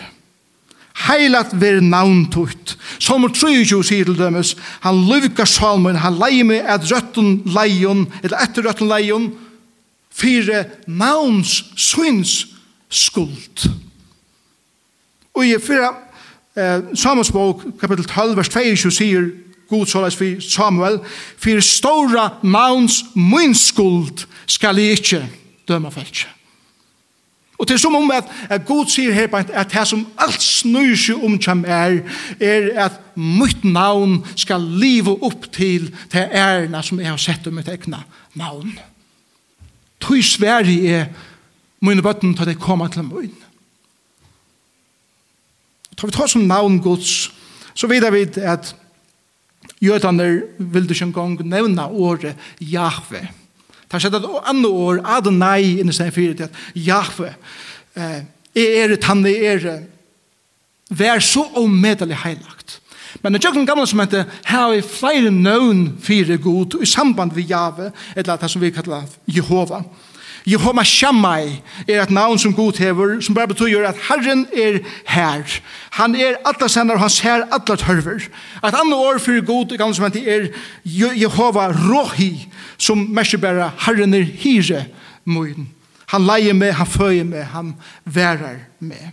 Heilat 1.07 1.51
ver 1.61 1.79
navn 1.81 2.25
tutt. 2.31 2.77
Som 2.99 3.27
23 3.29 3.83
sier 3.85 4.07
til 4.07 4.17
dømes, 4.17 4.55
han 4.81 5.03
lyvka 5.05 5.45
salmen, 5.45 5.99
han 6.01 6.17
leie 6.17 6.43
med 6.43 6.65
et 6.65 6.87
røtten 6.89 7.43
leion, 7.45 8.07
eller 8.23 8.41
etter 8.41 8.65
røtten 8.65 8.89
leion, 8.89 9.27
fire 10.09 10.65
navns 10.87 11.59
syns 11.75 12.47
skuld. 12.89 13.67
Og 15.37 15.45
i 15.45 15.53
fyrra 15.61 15.93
Eh, 16.57 16.79
Samuels 16.93 17.31
bok, 17.31 17.63
kapitel 17.79 18.05
12, 18.05 18.35
vers 18.35 18.49
22, 18.49 18.91
sier 18.91 19.29
God 19.69 19.85
såleis 19.85 20.15
for 20.15 20.41
Samuel, 20.41 20.99
for 21.37 21.61
stora 21.61 22.29
mauns 22.41 23.03
min 23.13 23.53
skal 24.47 24.77
jeg 24.77 24.97
ikke 24.97 25.29
døma 25.67 25.89
felt. 25.89 26.27
Og 27.57 27.67
til 27.67 27.79
som 27.79 27.95
om 27.95 28.11
at, 28.11 28.25
at 28.49 28.65
God 28.65 28.89
sier 28.89 29.13
her 29.13 29.27
på 29.27 29.37
at 29.37 29.71
det 29.73 29.85
som 29.87 30.07
alt 30.17 30.41
snur 30.41 30.95
seg 30.97 31.23
om 31.25 31.37
kjem 31.37 31.65
er, 31.65 31.99
er 32.39 32.69
at 32.85 32.97
mitt 33.15 33.63
navn 33.65 34.23
skal 34.35 34.61
live 34.61 35.13
opp 35.25 35.49
til 35.53 35.91
det 36.13 36.29
ærene 36.31 36.83
som 36.83 37.01
jeg 37.01 37.09
har 37.09 37.21
sett 37.21 37.47
om 37.47 37.57
mitt 37.57 37.69
egna 37.69 38.01
navn. 38.33 38.77
Tøy 40.01 40.21
sverige 40.21 40.89
er 40.89 41.09
mine 41.81 42.01
bøtten 42.01 42.33
til 42.37 42.49
det 42.49 42.59
kommer 42.61 42.89
til 42.93 43.05
munn. 43.05 43.33
Ta 45.97 46.07
vi 46.07 46.13
tar 46.13 46.29
som 46.29 46.45
navn 46.47 46.77
Guds, 46.81 47.31
så 47.73 47.89
vet 47.89 48.05
vi 48.13 48.25
at 48.45 48.75
jødene 49.81 50.29
vil 50.57 50.87
du 50.87 50.93
ikke 50.93 51.09
engang 51.09 51.41
nevne 51.45 51.89
året 51.89 52.35
Jahve. 52.61 53.27
Det 53.87 53.89
Ta 53.89 53.99
sett 54.03 54.13
et 54.13 54.25
annet 54.43 54.67
år, 54.67 54.99
Adonai, 55.05 55.79
inni 55.79 55.93
seg 55.95 56.11
fyrir 56.11 56.35
til 56.35 56.49
at 56.49 56.57
Jahve, 56.75 57.33
eh, 57.95 58.25
er 58.57 58.93
et 58.93 59.03
han 59.07 59.25
er, 59.25 59.83
vær 60.89 61.19
så 61.19 61.45
omedelig 61.55 62.17
heilagt. 62.25 62.81
Men 63.23 63.33
det 63.33 63.43
jøkken 63.45 63.65
gamle 63.65 63.87
som 63.87 63.99
heter, 63.99 64.27
her 64.45 64.73
er 64.75 64.83
flere 64.83 65.31
nøvn 65.31 65.97
fire 66.03 66.37
god, 66.37 66.81
i 66.81 66.85
samband 66.85 67.31
med 67.31 67.47
Jahve, 67.49 67.91
eller 68.15 68.35
det 68.35 68.51
som 68.51 68.61
vi 68.61 68.69
kallar 68.75 69.07
Jehova. 69.25 69.81
Jehova. 69.81 69.83
Jehova 70.47 70.83
Shammai 70.83 71.59
er 71.87 72.01
et 72.01 72.11
navn 72.11 72.39
som 72.39 72.53
god 72.55 72.79
hever, 72.79 73.17
som 73.21 73.35
bare 73.35 73.49
betyr 73.51 73.83
at 73.83 73.97
Herren 74.07 74.45
er 74.55 74.79
her. 75.07 75.43
Han 75.91 76.15
er 76.15 76.37
atlas 76.47 76.77
og 76.77 76.99
han 76.99 77.09
ser 77.09 77.43
atlas 77.51 77.81
hørver. 77.81 78.29
Et 78.63 78.75
annet 78.75 78.95
år 78.95 79.19
for 79.19 79.45
god 79.45 79.71
i 79.71 79.77
gamle 79.77 79.95
som 79.95 80.05
er 80.05 80.47
Jehova 80.85 81.67
Rohi, 81.67 82.47
som 82.77 82.97
mest 82.97 83.41
bare 83.41 83.71
Herren 83.85 84.13
er 84.13 84.23
hire 84.23 84.85
moden. 85.25 85.67
Han 86.07 86.23
leier 86.23 86.53
med, 86.53 86.71
han 86.71 86.87
føyer 86.87 87.23
med, 87.23 87.43
han 87.43 87.75
værer 88.05 88.63
med. 88.79 89.11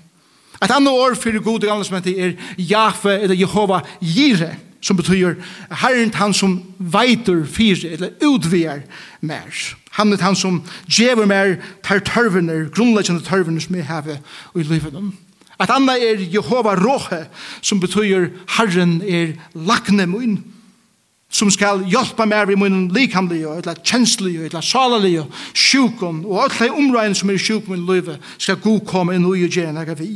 Et 0.63 0.71
annet 0.71 0.93
år 0.93 1.15
for 1.15 1.43
god 1.43 1.65
i 1.65 1.67
gamle 1.67 1.85
som 1.85 1.97
er 1.97 2.33
Jahve, 2.59 3.19
eller 3.21 3.37
Jehova 3.37 3.81
Jireh 4.01 4.55
som 4.85 4.97
betyr 4.97 5.39
Herren 5.81 6.13
han 6.15 6.35
som 6.37 6.59
veiter 6.79 7.45
fyrir, 7.49 7.87
eller 7.95 8.13
utvier 8.23 8.85
mer. 9.21 9.49
Han 9.97 10.13
er 10.13 10.23
han 10.23 10.37
som 10.37 10.63
djever 10.89 11.27
mer 11.27 11.57
tar 11.83 12.03
tørvener, 12.05 12.69
grunnleggende 12.75 13.25
tørvener 13.25 13.65
som 13.65 13.75
vi 13.75 13.81
har 13.87 14.05
i 14.11 14.63
livet. 14.63 14.93
Et 15.63 15.71
annet 15.71 16.03
er 16.03 16.25
Jehova 16.35 16.75
Råhe, 16.75 17.25
som 17.63 17.81
betyr 17.81 18.29
Herren 18.59 19.01
er 19.07 19.37
lakne 19.55 20.07
mun, 20.11 20.43
som 21.31 21.51
skal 21.51 21.85
hjelpe 21.91 22.27
mer 22.27 22.51
i 22.51 22.59
munnen 22.59 22.91
likhandlige, 22.95 23.57
eller 23.57 23.81
kjenslige, 23.85 24.45
eller 24.45 24.61
salalige, 24.61 25.25
sjukken, 25.55 26.23
og 26.27 26.45
alle 26.45 26.73
områdene 26.73 27.15
som 27.15 27.31
er 27.31 27.41
sjukken 27.41 27.79
i 27.79 27.87
livet, 27.93 28.21
skal 28.39 28.61
god 28.63 28.85
komme 28.87 29.17
inn 29.17 29.27
og 29.27 29.39
gjøre 29.39 29.73
noe 29.75 29.97
vi. 29.99 30.13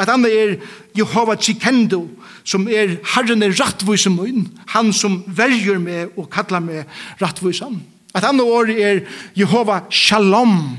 Et 0.00 0.08
annet 0.08 0.32
er 0.32 0.52
Jehova 0.96 1.36
Chikendo, 1.36 2.06
som 2.44 2.64
er 2.68 2.96
Herren 3.14 3.42
er 3.44 3.52
rattvise 3.52 4.10
mun, 4.10 4.46
han 4.72 4.92
som 4.96 5.20
verger 5.26 5.78
med 5.78 6.16
og 6.16 6.30
kallar 6.32 6.62
meg 6.64 6.88
rattvisan. 7.20 7.82
Et 8.16 8.24
annet 8.24 8.46
år 8.46 8.72
er 8.72 9.02
Jehova 9.36 9.82
Shalom, 9.92 10.78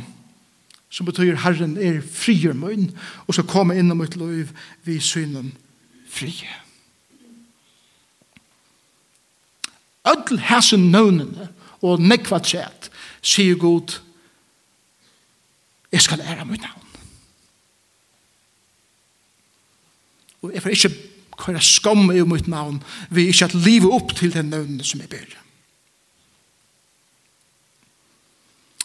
som 0.89 1.05
betyr 1.05 1.37
Herren 1.43 1.77
er 1.77 2.01
frier 2.01 2.57
mun, 2.57 2.89
og 3.27 3.37
skal 3.37 3.47
komme 3.47 3.77
inn 3.77 3.93
om 3.93 4.01
et 4.01 4.17
liv 4.19 4.49
vi 4.87 4.97
synen 4.99 5.53
frie. 6.09 6.49
Ødel 10.01 10.41
hæsen 10.49 10.89
nøvnene 10.91 11.51
og 11.85 12.01
nekva 12.01 12.41
tjett, 12.41 12.89
sier 13.21 13.55
god, 13.55 13.99
jeg 15.91 16.01
skal 16.01 16.23
ære 16.25 16.45
mitt 16.49 16.65
navn. 16.65 16.80
Og 20.41 20.53
jeg 20.53 20.63
får 20.63 20.69
ikke 20.69 20.95
køyre 21.41 21.61
skam 21.61 22.11
i 22.11 22.21
mitt 22.25 22.47
navn, 22.47 22.81
vi 23.09 23.27
ikke 23.29 23.45
at 23.45 23.55
livet 23.57 23.93
opp 23.93 24.13
til 24.17 24.33
den 24.33 24.51
nøvnene 24.53 24.85
som 24.85 25.01
jeg 25.01 25.09
ber. 25.09 25.37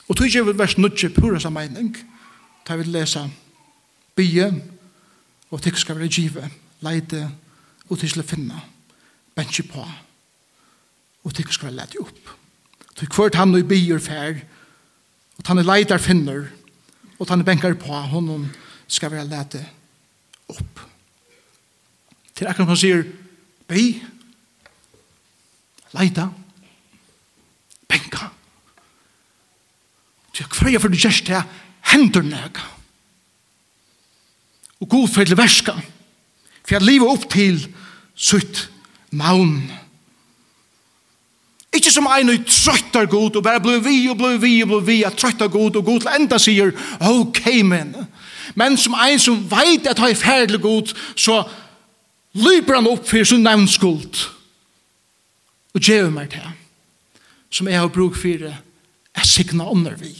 Og 0.08 0.16
tog 0.16 0.26
ikke 0.26 0.58
vers 0.58 0.78
nødje 0.78 1.10
pura 1.10 1.40
som 1.42 1.56
mening, 1.56 1.96
da 2.66 2.74
jeg 2.74 2.84
vil 2.84 2.94
lese 2.94 3.24
bygge 4.16 4.50
og 5.50 5.62
tikk 5.62 5.78
skal 5.78 5.98
være 5.98 6.08
givet. 6.08 6.50
leide, 6.80 7.30
og 7.88 7.98
til 7.98 8.20
å 8.20 8.26
finne, 8.26 8.58
Bensje 9.34 9.64
på, 9.64 9.82
og 11.24 11.34
tikk 11.34 11.52
skal 11.52 11.70
være 11.70 11.76
leide 11.76 12.00
opp. 12.00 12.34
Tog 12.96 13.08
kvart 13.08 13.34
han 13.34 13.54
og 13.54 13.68
bier 13.68 13.98
fær, 13.98 14.42
og 15.38 15.48
han 15.48 15.58
er 15.58 15.68
leidar 15.68 15.98
finner, 15.98 16.46
og 17.18 17.28
han 17.28 17.40
er 17.40 17.48
benkar 17.48 17.74
på, 17.80 17.92
honom 17.92 18.46
skal 18.88 19.10
være 19.10 19.28
leide 19.28 19.64
opp. 20.52 20.60
Opp 20.60 20.95
til 22.36 22.48
akkurat 22.48 22.68
man 22.68 22.78
sier, 22.78 23.04
be, 23.68 23.84
leita, 25.96 26.28
benka. 27.88 28.28
Til 30.36 30.48
hver 30.52 30.74
jeg 30.74 30.82
for 30.82 30.92
det 30.92 31.00
gjerst 31.00 31.30
det, 31.30 31.42
hender 31.92 32.26
nek. 32.26 32.60
Og 34.80 34.88
god 34.92 35.08
for 35.08 35.24
det 35.24 35.38
verska, 35.38 35.72
for 36.60 36.76
jeg 36.76 36.84
lever 36.84 37.08
opp 37.08 37.24
til 37.32 37.62
sutt 38.14 38.66
maun. 39.16 39.62
Ikke 41.76 41.92
som 41.92 42.08
en 42.08 42.32
og 42.32 42.44
trøttar 42.48 43.08
god, 43.08 43.36
og 43.36 43.44
bare 43.44 43.60
blei 43.60 43.78
vi, 43.84 43.96
og 44.08 44.18
blei 44.20 44.36
vi, 44.40 44.52
og 44.64 44.68
blei 44.68 44.84
vi, 44.84 45.02
at 45.04 45.16
trøttar 45.16 45.48
god, 45.52 45.76
og 45.76 45.84
god 45.84 46.04
til 46.04 46.12
enda 46.20 46.38
sier, 46.40 46.72
ok, 47.00 47.46
men. 47.64 47.94
Men 48.54 48.76
som 48.80 48.96
en 49.00 49.20
som 49.20 49.40
veit 49.50 49.88
at 49.88 50.00
ha 50.00 50.10
er 50.10 50.20
ferdelig 50.20 50.60
god, 50.60 50.92
så 51.16 51.42
lyper 52.36 52.78
han 52.78 52.88
opp 52.90 53.06
for 53.08 53.24
sin 53.24 53.44
nevnskuld 53.46 54.26
og 55.76 55.80
gjør 55.80 56.10
meg 56.10 56.30
til. 56.30 56.48
som 57.50 57.68
jeg 57.68 57.80
har 57.80 57.88
bruk 57.88 58.16
for 58.16 58.42
det 58.42 58.56
er 59.14 59.24
sikna 59.24 59.68
ånder 59.70 59.96
vi 59.96 60.14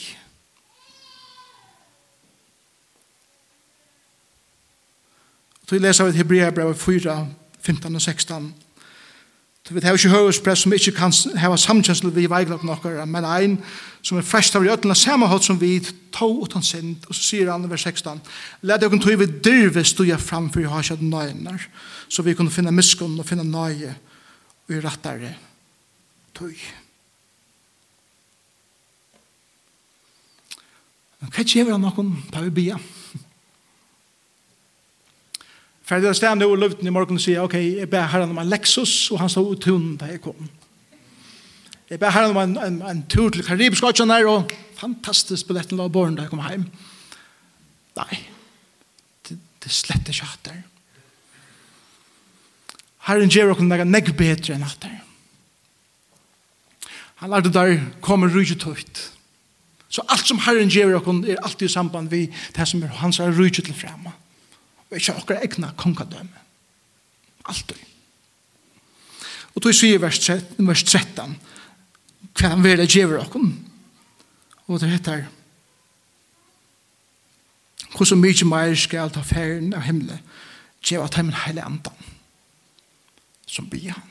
Så 5.66 5.74
vi 5.74 5.82
leser 5.82 6.04
av 6.04 6.12
et 6.12 6.16
Hebrea 6.20 6.50
brev 6.54 6.74
4 6.78 7.26
15 7.60 7.94
og 7.94 8.02
16 8.02 8.54
Så 9.66 9.74
vi 9.74 9.80
har 9.82 9.96
ikke 9.98 10.08
hørespress 10.14 10.62
som 10.62 10.72
ikke 10.72 10.92
kan 10.94 11.12
ha 11.42 11.56
samkjensel 11.58 12.12
vi 12.14 12.28
veiglap 12.30 12.62
nokkara, 12.62 13.04
men 13.04 13.24
ein 13.26 13.56
som 14.02 14.18
er 14.18 14.22
frest 14.22 14.54
av 14.54 14.62
jøtlen 14.62 14.94
av 14.94 14.98
samme 15.00 15.26
hatt 15.26 15.42
som 15.42 15.58
vi 15.58 15.80
tog 16.14 16.44
utan 16.44 16.62
sind, 16.62 17.02
og 17.08 17.14
så 17.14 17.22
sier 17.22 17.50
han 17.50 17.64
i 17.66 17.70
vers 17.72 17.82
16, 17.82 18.20
«Led 18.62 18.80
dere 18.80 19.00
tog 19.02 19.18
vi 19.18 19.26
dyrve 19.26 19.82
stuja 19.84 20.20
framfor 20.22 20.62
jeg 20.62 20.70
har 20.70 20.86
kjøtt 20.86 21.02
nøgner.» 21.02 21.66
så 22.08 22.22
vi 22.22 22.34
kunne 22.38 22.52
finne 22.52 22.74
miskunn 22.74 23.18
og 23.18 23.26
finne 23.28 23.46
nøye 23.46 23.94
og 24.66 24.74
i 24.74 24.82
rettare 24.82 25.32
tøy. 26.36 26.56
Men 31.20 31.32
hva 31.32 31.44
gjør 31.46 31.72
han 31.72 31.84
noen 31.86 32.12
på 32.32 32.44
vi 32.46 32.54
bia? 32.60 32.78
For 35.86 36.02
det 36.02 36.10
er 36.10 36.18
stedet 36.18 36.38
nå 36.40 36.48
i 36.50 36.58
luften 36.58 36.88
i 36.88 36.92
morgen 36.92 37.18
og 37.18 37.22
sier, 37.22 37.44
ok, 37.46 37.54
jeg 37.62 37.88
ber 37.90 38.08
herren 38.10 38.32
om 38.34 38.40
en 38.42 38.48
Lexus, 38.50 39.12
og 39.14 39.20
han 39.22 39.30
stod 39.30 39.52
ut 39.52 39.62
tunen 39.62 39.94
da 40.00 40.10
jeg 40.10 40.22
kom. 40.24 40.48
Jeg 41.86 42.00
ber 42.02 42.10
herren 42.10 42.34
om 42.34 42.40
en, 42.42 42.56
en, 42.58 42.80
en 42.82 43.02
tur 43.06 43.30
til 43.30 43.46
Karibisk 43.46 43.86
Ocean 43.86 44.10
der, 44.10 44.26
og 44.26 44.50
fantastisk 44.76 45.46
billetten 45.46 45.78
la 45.78 45.86
borren 45.86 46.18
da 46.18 46.26
jeg 46.26 46.32
kom 46.32 46.42
hjem. 46.42 46.66
Nei, 47.96 48.18
det, 49.28 49.38
det 49.62 49.72
slett 49.72 50.10
ikke 50.10 50.26
hatt 50.26 50.50
der. 50.50 50.64
Herren 53.06 53.30
gjør 53.30 53.54
okken 53.54 53.68
noe 53.70 53.86
neg 53.86 54.10
bedre 54.18 54.56
enn 54.56 54.66
at 54.66 54.80
det. 54.82 54.94
Han 57.22 57.32
lærte 57.32 57.52
der 57.54 57.78
kommer 58.04 58.32
rujtje 58.32 58.58
tøyt. 58.60 59.02
Så 59.88 60.02
alt 60.12 60.26
som 60.28 60.42
Herren 60.44 60.70
gjør 60.72 60.98
okken 60.98 61.22
er 61.24 61.40
alltid 61.42 61.70
i 61.70 61.72
samband 61.72 62.10
med 62.10 62.34
det 62.56 62.68
som 62.68 62.82
er 62.82 62.98
hans 63.00 63.20
er 63.22 63.32
rujtje 63.32 63.64
til 63.64 63.76
fremme. 63.78 64.12
Og 64.90 64.98
ikke 64.98 65.14
akkurat 65.14 65.44
egna 65.46 65.70
kongadømme. 65.78 66.42
Altid. 67.46 67.78
Og 69.54 69.62
tog 69.62 69.74
sier 69.74 70.02
vers 70.02 70.18
13, 70.20 70.66
vers 70.66 70.82
13 70.84 71.38
hva 72.36 72.50
han 72.52 72.64
vil 72.64 72.82
gjøre 72.84 73.22
okken. 73.22 73.54
Og 74.66 74.80
det 74.82 74.90
heter 74.90 75.24
Hvordan 77.96 78.20
mye 78.20 78.44
mer 78.44 78.74
skal 78.76 79.08
ta 79.08 79.22
ferien 79.24 79.72
av 79.72 79.86
himmelen 79.86 80.20
gjør 80.84 81.06
at 81.06 81.16
heimen 81.16 81.38
heile 81.46 81.64
andan 81.64 82.15
som 83.46 83.68
blir 83.70 83.94
han. 83.94 84.02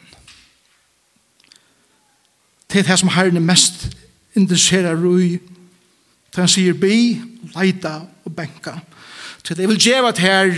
Det 2.71 2.82
er 2.82 2.89
det 2.89 3.00
som 3.00 3.12
herren 3.13 3.38
er 3.38 3.45
mest 3.45 3.88
interesserer 4.36 5.00
i. 5.21 5.38
Det 6.34 6.41
han 6.43 6.52
sier 6.52 6.76
bi, 6.76 7.21
leita 7.56 8.02
og 8.26 8.36
benka. 8.36 8.80
Så 9.43 9.56
det 9.56 9.69
vil 9.69 9.80
gjøre 9.80 10.10
at 10.12 10.19
her 10.19 10.52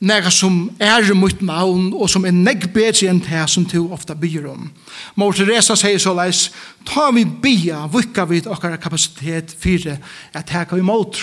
nega 0.00 0.30
som 0.30 0.70
er 0.80 1.08
mot 1.16 1.42
navn 1.42 1.90
og 1.96 2.08
som 2.12 2.24
er 2.28 2.36
negg 2.36 2.68
bedre 2.72 3.08
enn 3.10 3.20
det 3.24 3.44
som 3.50 3.64
du 3.68 3.90
ofta 3.92 4.14
byr 4.14 4.48
om. 4.52 4.70
Mor 5.16 5.36
Teresa 5.36 5.76
sier 5.76 6.00
så 6.00 6.14
leis, 6.16 6.50
ta 6.84 7.10
vi 7.12 7.24
bia, 7.24 7.86
vukka 7.90 8.24
vi 8.28 8.42
okkar 8.46 8.76
kapasitet 8.80 9.56
fire, 9.58 9.98
at 10.32 10.52
her 10.52 10.68
kan 10.68 10.78
vi 10.78 10.84
mot. 10.86 11.20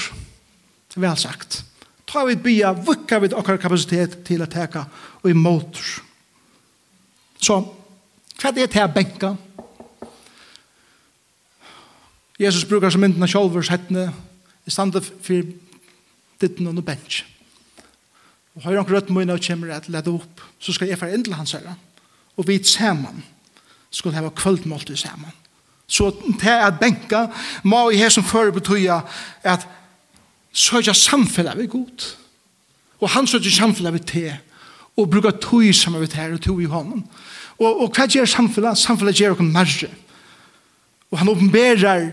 Vel 0.94 1.18
sagt. 1.18 1.64
Ta 2.06 2.26
vi 2.28 2.36
bia, 2.38 2.74
vukka 2.74 3.22
vi 3.22 3.34
okkar 3.34 3.62
kapasitet 3.62 4.20
til 4.28 4.42
at 4.46 4.54
her 4.54 4.68
kan 4.74 4.90
vi 5.24 5.34
mot. 5.34 5.74
Mot 5.74 6.13
Så, 7.44 7.58
hva 8.40 8.50
er 8.50 8.56
det 8.56 8.70
til 8.72 8.86
å 8.86 8.92
benka? 8.92 9.34
Jesus 12.40 12.64
brukar 12.68 12.94
som 12.94 13.04
myndina 13.04 13.28
sjálfur 13.28 13.68
hettene 13.68 14.08
i 14.64 14.72
standa 14.72 15.02
for 15.04 15.50
ditten 16.42 16.70
og 16.72 16.80
bench. 16.88 17.24
Og 18.56 18.64
høyre 18.68 18.84
han 18.84 18.90
rødt 18.90 19.12
møyna 19.12 19.36
og 19.36 19.44
kommer 19.44 19.74
at 19.76 19.90
leda 19.92 20.14
opp, 20.14 20.42
så 20.60 20.76
skal 20.76 20.88
jeg 20.88 21.00
fara 21.02 21.16
inn 21.16 21.26
til 21.26 21.36
hans 21.36 21.56
herre. 21.58 21.76
Og 22.38 22.48
vi 22.48 22.62
sammen 22.64 23.24
skal 23.94 24.16
hava 24.16 24.32
kvöldmåltid 24.34 24.98
sammen. 24.98 25.32
Så 25.88 26.12
til 26.40 26.50
at 26.50 26.80
benka 26.80 27.28
må 27.64 27.90
i 27.90 28.00
her 28.00 28.10
som 28.10 28.24
fører 28.26 28.56
betyr 28.56 29.04
at 29.44 29.68
søkja 30.54 30.94
samfunnet 30.96 31.60
vi 31.60 31.68
god. 31.68 32.08
Og 33.04 33.10
han 33.10 33.28
søkja 33.28 33.52
samfunnet 33.52 33.94
vi 33.94 34.00
til 34.00 34.32
og 34.98 35.10
bruka 35.10 35.32
tog 35.42 35.74
saman 35.74 36.02
vi 36.02 36.08
til 36.08 36.34
og 36.34 36.42
tog 36.42 36.62
i 36.62 36.70
hånden. 36.70 37.06
Og, 37.60 37.84
og 37.86 37.92
hva 37.94 38.08
gjør 38.10 38.30
samfunnet? 38.30 38.80
Samfunnet 38.80 39.20
gjør 39.20 39.38
noen 39.38 39.54
merre. 39.54 39.90
Og 41.14 41.20
han 41.22 41.30
åpenberer 41.30 42.12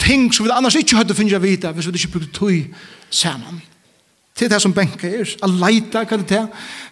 ting 0.00 0.30
som 0.32 0.46
vi 0.46 0.52
annars 0.52 0.76
ikke 0.78 0.96
hadde 0.98 1.16
funnet 1.16 1.36
å 1.36 1.42
vite 1.42 1.72
hvis 1.74 1.90
vi 1.90 2.00
ikke 2.00 2.18
brukte 2.18 2.36
tog 2.38 2.82
sammen 3.12 3.60
til 4.34 4.50
det 4.50 4.58
som 4.58 4.72
benker 4.74 5.12
er, 5.20 5.30
a 5.46 5.46
leita, 5.46 6.00
hva 6.02 6.16
det 6.18 6.34
er, 6.40 6.46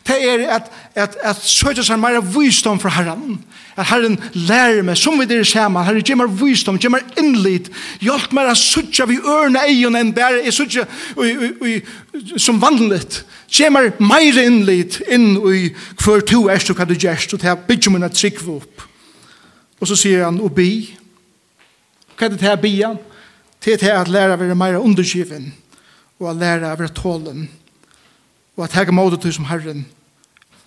det 0.06 0.16
er 0.30 0.42
at, 0.54 0.68
at, 0.94 1.16
at 1.26 1.40
søkja 1.42 1.82
seg 1.82 1.98
mer 1.98 2.20
visdom 2.22 2.78
fra 2.78 2.92
herren, 2.94 3.40
at 3.74 3.88
herren 3.90 4.14
lærer 4.36 4.84
meg, 4.86 4.94
som 4.98 5.18
vi 5.18 5.26
dere 5.26 5.46
sema, 5.48 5.82
herren 5.82 6.04
gjør 6.06 6.20
meg 6.20 6.36
visdom, 6.38 6.78
gjør 6.78 6.92
meg 6.94 7.16
innlit, 7.18 7.70
hjelp 8.02 8.34
meg 8.36 8.50
å 8.52 8.54
søkja 8.58 9.08
vi 9.10 9.18
ørna 9.18 9.64
egen 9.66 9.98
enn 9.98 10.12
bare, 10.14 10.44
jeg 10.46 10.54
søkja 10.54 10.86
som 12.38 12.60
vanligt, 12.62 13.24
gjør 13.50 13.74
meg 13.74 13.98
mer 13.98 14.38
innlit 14.44 15.00
inn 15.10 15.32
i 15.50 15.72
hver 16.04 16.22
to 16.28 16.44
erst 16.52 16.70
og 16.70 16.78
hva 16.78 16.86
du 16.86 16.94
gjerst, 16.94 17.34
og 17.34 17.42
det 17.42 17.50
er 17.50 17.64
bygge 17.66 17.90
meg 17.90 18.06
at 18.06 18.14
trikve 18.18 18.60
opp. 18.60 18.84
Og 19.82 19.90
så 19.90 19.98
sier 19.98 20.28
han, 20.28 20.38
og 20.38 20.54
bi, 20.54 20.92
hva 22.14 22.28
er 22.28 22.36
det 22.36 22.38
til 22.38 22.52
her 22.52 22.62
bi, 22.62 22.76
Det 23.62 23.82
er 23.82 24.00
at 24.00 24.08
å 24.08 24.38
være 24.38 24.54
mer 24.58 24.78
underskiven, 24.78 25.52
og 26.22 26.30
å 26.30 26.38
lære 26.38 26.70
av 26.70 26.78
være 26.78 26.94
tålen 26.94 27.48
og 28.54 28.66
å 28.66 28.70
tege 28.70 28.94
måte 28.94 29.18
til 29.18 29.34
som 29.34 29.48
Herren 29.48 29.86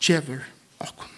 kjever 0.03 0.41
okken. 0.83 1.11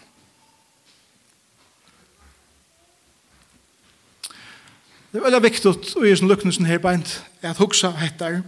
Det 5.11 5.21
er 5.21 5.25
veldig 5.25 5.41
viktig 5.47 5.71
å 5.71 6.03
gjøre 6.05 6.19
sånn 6.19 6.29
lukknelsen 6.29 6.69
her 6.69 6.83
beint 6.83 7.15
er 7.41 7.55
at 7.55 7.61
hoksa 7.61 7.95
hettar 7.97 8.43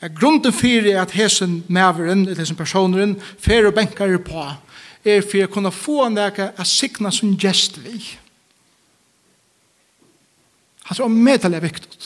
at 0.00 0.16
grunden 0.16 0.52
fyrir 0.52 0.94
er 0.94 1.02
at 1.02 1.12
hesen 1.12 1.60
maveren 1.68 2.24
eller 2.24 2.40
hesen 2.40 2.58
personeren 2.58 3.18
fer 3.38 3.68
og 3.68 3.76
benkar 3.76 4.16
på 4.24 4.46
er 5.04 5.20
for 5.24 5.44
å 5.44 5.52
kunne 5.52 5.72
få 5.72 5.98
en 6.06 6.16
deg 6.16 6.40
å 6.40 6.64
signa 6.68 7.12
som 7.12 7.36
gest 7.40 7.78
vi. 7.84 8.00
Han 10.88 10.96
tror 10.96 11.06
om 11.06 11.20
medelig 11.24 11.60
er 11.60 11.64
viktig. 11.64 12.00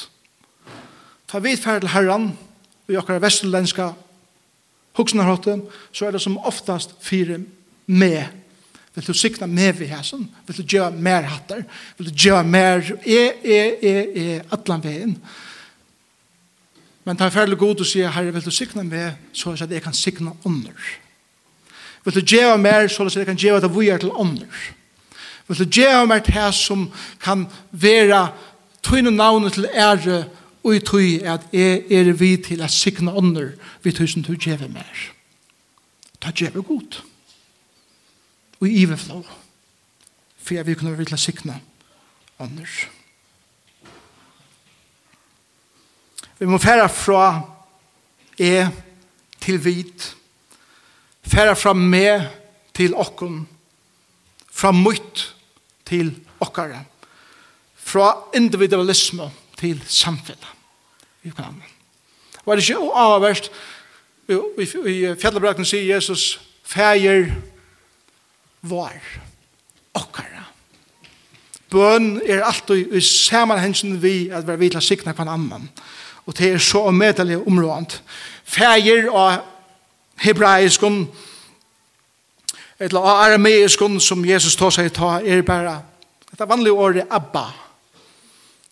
Ta 1.30 1.40
vidt 1.42 1.62
ferd 1.62 1.82
til 1.82 1.94
herran, 1.94 2.32
i 2.88 2.96
okkara 2.96 3.22
vestlendska 3.22 3.92
hoksnarhotten, 4.94 5.62
så 5.92 6.06
er 6.06 6.14
det 6.14 6.22
som 6.22 6.38
oftast 6.38 6.94
fire 7.02 7.40
med. 7.86 8.24
Vil 8.94 9.06
du 9.06 9.14
sikna 9.14 9.46
med 9.46 9.72
vi 9.72 9.86
hæsen? 9.90 10.28
Vil 10.46 10.56
du 10.56 10.62
gjøre 10.62 10.90
mer 10.90 11.26
hatter? 11.26 11.64
Vil 11.98 12.10
du 12.10 12.14
gjøre 12.14 12.44
mer 12.44 12.92
e, 13.06 13.22
e, 13.42 13.58
e, 13.82 13.94
e, 14.14 14.42
atlan 14.52 14.84
veien? 14.84 15.16
Men 17.04 17.16
det 17.16 17.26
er 17.26 17.34
ferdig 17.34 17.58
god 17.58 17.82
å 17.82 17.86
si, 17.86 18.00
Herre, 18.00 18.32
vil 18.32 18.44
du 18.44 18.52
sikna 18.54 18.84
med, 18.86 19.18
så 19.32 19.50
er 19.50 19.58
det 19.58 19.66
at 19.66 19.74
jeg 19.76 19.84
kan 19.84 19.96
sikna 19.96 20.30
under. 20.44 20.94
Vil 22.04 22.14
du 22.14 22.20
gjøre 22.20 22.56
mer, 22.58 22.88
så 22.88 23.02
er 23.02 23.08
det 23.08 23.12
at 23.16 23.20
jeg 23.24 23.28
kan 23.32 23.42
gjøre 23.42 23.60
det 23.64 23.72
vi 23.74 23.90
er 23.92 24.00
til 24.00 24.14
under. 24.14 24.64
Vil 25.48 25.58
du 25.58 25.80
gjøre 25.80 26.06
mer 26.06 26.22
til 26.24 26.52
som 26.56 26.86
kan 27.20 27.44
være 27.72 28.28
tøyne 28.84 29.10
navnet 29.10 29.52
til 29.52 29.68
ære, 29.74 30.24
og 30.64 30.72
i 30.76 30.80
tøy 30.80 31.20
at 31.28 31.44
jeg 31.52 31.84
er 31.92 32.12
vi 32.16 32.36
til 32.40 32.62
at 32.64 32.72
sikna 32.72 33.12
ånder 33.12 33.52
vi 33.84 33.92
tøy 33.92 34.06
som 34.08 34.24
du 34.24 34.32
gjeve 34.32 34.68
mer. 34.72 35.00
Ta 36.20 36.32
gjeve 36.32 36.62
godt. 36.64 37.02
Og 38.60 38.68
i 38.68 38.84
iveflå. 38.84 39.20
For 40.40 40.54
jeg 40.54 40.66
vil 40.66 40.76
kunne 40.76 40.96
være 40.96 41.04
til 41.04 41.18
at 41.18 41.20
sikna 41.20 41.58
ånder. 42.40 42.70
Vi 46.38 46.46
må 46.48 46.58
færa 46.58 46.88
fra 46.88 47.42
jeg 48.38 48.70
til 49.40 49.60
vit. 49.64 50.16
Færa 51.22 51.52
fra 51.54 51.76
meg 51.76 52.24
til 52.74 52.96
okkon. 52.96 53.44
Fra 54.48 54.72
mutt 54.72 55.28
til 55.86 56.16
okkara. 56.40 56.84
Fra 57.76 58.32
individualisme 58.34 59.28
til 59.60 59.84
samfunnet 59.86 60.53
vi 61.24 61.32
kom. 61.32 61.62
Var 62.44 62.56
det 62.56 62.68
ikke 62.68 62.92
avverst? 63.00 63.50
I 64.28 65.14
fjellebrakten 65.20 65.64
sier 65.64 65.94
Jesus, 65.94 66.40
feir 66.64 67.30
var 68.62 68.96
okkara. 69.96 70.44
Bøn 71.72 72.20
er 72.26 72.44
alltid 72.44 72.92
i 72.92 73.00
samanhengen 73.00 73.96
vi 74.02 74.28
at 74.32 74.46
vi 74.48 74.58
vil 74.66 74.76
å 74.76 74.84
sikna 74.84 75.16
kvann 75.16 75.32
annan. 75.32 75.66
Og 76.24 76.36
det 76.36 76.52
er 76.52 76.62
så 76.62 76.86
medelig 76.92 77.40
områdant. 77.40 77.98
Feir 78.44 79.08
og 79.10 79.40
hebraiskum, 80.20 81.06
eller 82.78 83.00
arameiskun 83.00 84.00
som 84.00 84.24
Jesus 84.24 84.56
tar 84.56 84.72
seg 84.76 84.92
ta, 84.92 85.18
er 85.24 85.42
bare, 85.42 85.78
det 86.30 86.40
er 86.40 86.50
vanlige 86.52 86.72
året 86.76 87.10
Abba, 87.10 87.48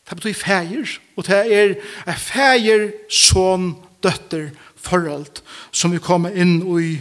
Det 0.09 0.19
betyr 0.19 0.35
feir, 0.35 0.99
og 1.17 1.27
det 1.27 1.41
er 1.55 1.75
en 2.07 2.19
feir, 2.19 2.91
son, 3.09 3.77
døtter, 4.03 4.51
forhold, 4.83 5.43
som 5.71 5.93
vi 5.95 6.03
kommer 6.03 6.35
inn 6.35 6.61
i. 6.81 6.97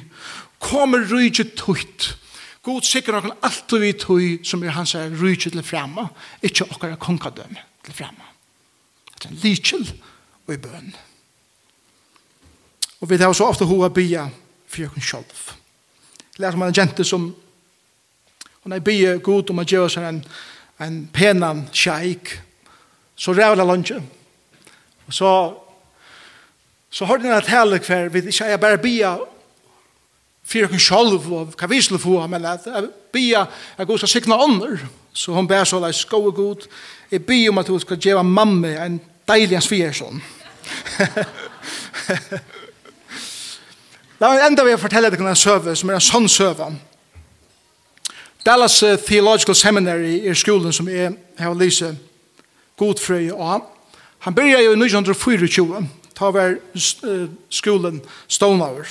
Kommer 0.62 1.08
rydget 1.10 1.56
tøyt. 1.58 2.12
God 2.62 2.86
sikker 2.86 3.18
noen 3.18 3.34
alt 3.42 3.74
vi 3.82 3.94
tøy, 3.98 4.26
som 4.46 4.62
er 4.64 4.76
hans 4.76 4.94
er 4.96 5.10
rydget 5.18 5.56
til 5.58 5.66
fremme, 5.66 6.06
ikke 6.46 6.68
okkar 6.70 7.00
konkadøm 7.02 7.58
til 7.86 7.98
fremme. 7.98 8.28
Det 9.16 9.26
er 9.26 9.34
en 9.34 9.42
lykjel 9.42 9.88
og 10.48 10.54
i 10.54 10.62
bøn. 10.62 10.94
Og 13.02 13.10
vi 13.10 13.18
tar 13.18 13.34
så 13.34 13.50
ofte 13.50 13.66
hova 13.66 13.90
bia 13.90 14.28
for 14.70 14.84
jøkken 14.84 15.02
sjolv. 15.02 15.42
Lærer 16.38 16.58
man 16.58 16.70
en 16.70 16.78
jente 16.78 17.04
som 17.04 17.32
hun 18.62 18.74
er 18.74 18.86
bia 18.86 19.16
god 19.18 19.50
om 19.50 19.64
å 19.64 19.66
gjøre 19.66 19.90
seg 19.90 20.06
en, 20.06 20.22
en 20.86 20.98
penan 21.14 21.64
sjeik, 21.74 22.36
Så 23.22 23.34
rev 23.38 23.56
det 23.56 23.66
lunge. 23.68 24.02
Og 25.08 25.14
så, 25.14 25.54
så 26.90 27.06
hørte 27.06 27.28
jeg 27.28 27.38
en 27.38 27.44
tale 27.46 27.80
hver, 27.80 28.10
vi 28.10 28.20
ikke 28.28 28.46
er 28.46 28.58
bare 28.58 28.78
bia 28.82 29.18
fyrir 30.52 30.66
okkur 30.66 30.82
sjálf 30.82 31.28
og 31.30 31.54
hva 31.54 31.68
vi 31.70 31.82
skulle 31.86 32.02
få, 32.02 32.28
men 32.28 32.46
at 32.50 32.66
bia 33.14 33.46
er 33.78 33.86
god 33.86 34.02
skal 34.02 34.10
sikna 34.10 34.36
ånder. 34.42 34.78
Så 35.14 35.36
hun 35.36 35.48
ber 35.48 35.64
så 35.70 35.80
leis 35.80 36.02
sko 36.02 36.24
og 36.26 36.36
god, 36.36 36.68
jeg 37.12 37.26
bia 37.26 37.50
om 37.50 37.58
at 37.62 37.70
hun 37.70 37.80
skal 37.80 38.00
djeva 38.00 38.24
mamma 38.24 38.74
en 38.88 39.00
deilig 39.30 39.60
hans 39.60 39.98
sånn. 40.02 40.22
La 44.22 44.30
meg 44.34 44.46
enda 44.46 44.64
vi 44.66 44.78
fortelle 44.82 45.10
deg 45.14 45.22
en 45.22 45.36
søve, 45.36 45.76
som 45.76 45.90
er 45.90 45.94
en 46.00 46.10
sånn 46.10 46.30
søve. 46.30 46.74
Dallas 48.46 48.84
Theological 49.06 49.56
Seminary 49.56 50.26
er 50.26 50.34
skolen 50.34 50.74
som 50.74 50.90
jeg 50.90 51.14
har 51.38 51.54
lyset 51.54 52.11
god 52.82 53.02
frøy 53.02 53.30
og 53.32 53.70
Han 54.22 54.36
byrja 54.38 54.60
jo 54.62 54.74
i 54.76 54.78
1924, 54.78 55.88
ta 56.18 56.30
var 56.30 56.58
skolen 57.50 58.02
Stonauer. 58.30 58.86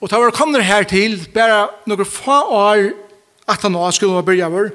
Og 0.00 0.10
ta 0.10 0.20
var 0.20 0.34
kommer 0.36 0.60
her 0.60 0.84
til, 0.84 1.16
bare 1.32 1.68
noen 1.88 2.04
få 2.04 2.40
år 2.52 2.90
at 3.48 3.64
han 3.64 3.76
var 3.76 3.96
skolen 3.96 4.18
var 4.18 4.26
byrja 4.28 4.50
var, 4.52 4.70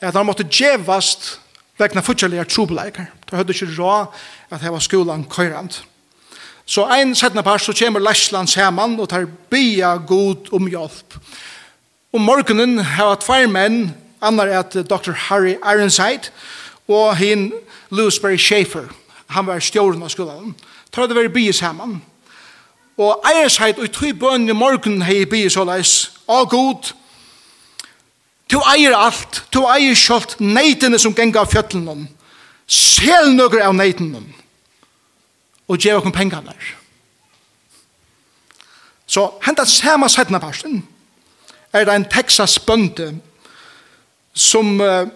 at 0.00 0.16
han 0.16 0.26
måtte 0.28 0.48
djevast 0.48 1.34
vegna 1.80 2.00
fortjellige 2.04 2.44
trobeleikar. 2.48 3.10
Da 3.28 3.36
hadde 3.36 3.52
ikke 3.52 3.72
råd 3.76 4.08
at 4.50 4.60
det 4.60 4.72
var 4.72 4.84
skolen 4.84 5.24
køyrand. 5.28 5.82
Så 6.64 6.84
ein 6.86 7.14
settende 7.14 7.42
par 7.42 7.58
så 7.58 7.72
kommer 7.72 8.00
Læsland 8.00 8.48
saman 8.48 9.00
og 9.00 9.08
tar 9.08 9.26
bia 9.50 9.96
god 9.96 10.52
om 10.52 10.68
hjelp. 10.68 11.16
Om 12.12 12.20
morgenen 12.20 12.78
har 12.78 13.16
tvær 13.20 13.48
menn 13.50 13.90
Annar 14.20 14.46
er 14.46 14.58
at 14.58 14.74
Dr. 14.90 15.12
Harry 15.12 15.56
Ironside 15.64 16.30
og 16.88 17.16
hin 17.16 17.52
Lewisberry 17.90 18.36
Schaefer. 18.36 18.88
Han 19.26 19.46
var 19.46 19.60
stjåren 19.62 20.02
av 20.02 20.10
skolen. 20.12 20.54
Tar 20.92 21.06
det 21.06 21.16
veri 21.16 21.30
bies 21.32 21.60
hemman. 21.60 22.00
Og 22.98 23.22
Ironside 23.30 23.78
og 23.78 23.84
i 23.84 23.92
tog 23.94 24.18
bøn 24.18 24.48
i 24.48 24.56
morgen 24.56 25.02
hei 25.02 25.24
bies 25.24 25.56
og 25.56 25.70
leis. 25.70 26.10
Å 26.28 26.44
god, 26.50 26.92
du 28.50 28.58
eier 28.74 28.96
alt, 28.96 29.44
du 29.54 29.62
eier 29.70 29.94
kjolt 29.94 30.36
neitene 30.42 30.98
som 30.98 31.14
genga 31.14 31.44
av 31.44 31.52
fjötlenom. 31.52 32.08
Sel 32.66 33.32
nøkker 33.36 33.62
av 33.62 33.74
neitene. 33.78 34.22
Og 35.70 35.78
gjev 35.78 36.00
okkur 36.00 36.14
pengar 36.14 36.42
der. 36.44 36.74
Så 39.10 39.26
hentan 39.46 39.66
samme 39.66 40.08
setna 40.10 40.38
parsten 40.42 40.82
er 41.72 41.86
det 41.86 41.94
en 41.94 42.08
Texas 42.10 42.58
bønde 42.62 43.12
som 44.34 44.80
uh, 44.80 45.06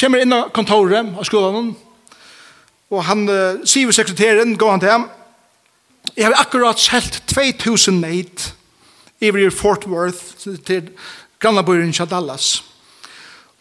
kommer 0.00 0.22
inn 0.22 0.32
av 0.32 0.50
kontoret 0.56 1.14
av 1.14 1.26
skolen, 1.28 1.74
og 2.90 3.04
han 3.08 3.26
uh, 3.28 3.62
sier 3.64 3.86
ved 3.88 3.96
sekretæren, 3.96 4.56
går 4.58 4.70
han 4.70 4.82
til 4.82 4.94
ham, 4.94 5.08
jeg 6.16 6.26
har 6.28 6.36
akkurat 6.38 6.80
selt 6.80 7.22
2000 7.32 8.00
neid 8.00 8.50
i 9.20 9.50
Fort 9.50 9.86
Worth 9.86 10.46
til 10.66 10.90
grannabøyren 11.40 11.92
til 11.92 12.06
Dallas. 12.10 12.64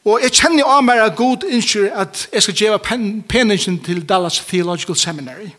Og 0.05 0.19
jeg 0.21 0.31
kjenner 0.36 0.67
av 0.67 0.81
meg 0.84 0.99
at 0.99 1.15
god 1.15 1.45
innskjer 1.47 1.93
at 1.95 2.27
jeg 2.34 2.43
skal 2.43 2.55
gjøre 2.55 2.79
pen 2.84 3.23
peningen 3.29 3.79
til 3.79 4.03
Dallas 4.03 4.41
Theological 4.49 4.95
Seminary. 4.95 5.53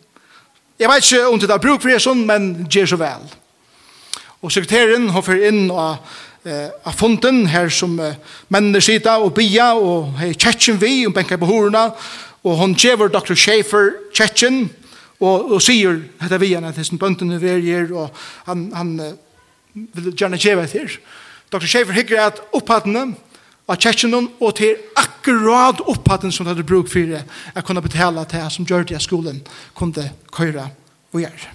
Jeg 0.79 0.89
vet 0.89 1.13
ikke 1.13 1.29
om 1.29 1.41
det 1.41 1.51
er 1.51 1.63
bruk 1.63 1.81
for 1.81 1.89
det 1.89 2.03
sånn, 2.03 2.27
men 2.27 2.67
gjør 2.69 2.87
så 2.93 2.99
vel. 3.01 3.25
Og 4.43 4.53
sekretæren, 4.53 5.09
hun 5.09 5.25
får 5.25 5.47
inn 5.49 5.71
og 5.71 5.97
eh, 6.45 6.71
av 6.85 6.95
fonden 6.97 7.47
her 7.51 7.69
som 7.73 7.97
eh, 8.01 8.17
mennene 8.53 8.83
sida 8.85 9.17
og 9.23 9.35
bia 9.37 9.73
og 9.75 10.15
hei 10.21 10.33
tjetjen 10.35 10.79
vi 10.81 11.07
og 11.09 11.15
benka 11.17 11.39
på 11.41 11.49
horna 11.49 11.89
og 12.45 12.57
hon 12.61 12.77
djever 12.77 13.13
Dr. 13.13 13.35
Schaefer 13.35 13.95
tjetjen 14.15 14.67
og, 15.21 15.53
og 15.55 15.61
sier 15.65 16.03
hette 16.21 16.41
vi 16.43 16.53
henne 16.55 16.73
til 16.77 16.87
sin 16.87 17.01
bønden 17.01 17.33
i 17.37 17.41
verger 17.43 17.93
og 17.97 18.25
han, 18.49 18.69
han 18.77 18.97
eh, 19.01 19.15
vil 19.75 20.13
gjerne 20.13 20.41
djeva 20.41 20.67
til 20.71 20.91
Dr. 21.53 21.67
Schaefer 21.67 21.97
hikker 21.97 22.21
at 22.27 22.43
opphattene 22.57 23.13
av 23.65 23.81
tjetjenon 23.81 24.29
og 24.45 24.57
til 24.59 24.77
akkurat 25.01 25.81
opphatten 25.89 26.33
som 26.35 26.47
hadde 26.51 26.67
bruk 26.69 26.91
for 26.93 27.17
å 27.17 27.65
kunne 27.65 27.85
betale 27.85 28.27
til 28.29 28.45
som 28.53 28.67
gjør 28.69 28.85
det 28.91 29.01
skolen 29.01 29.41
kunne 29.77 30.11
køyra 30.35 30.69
og 31.15 31.23
gjøre 31.25 31.55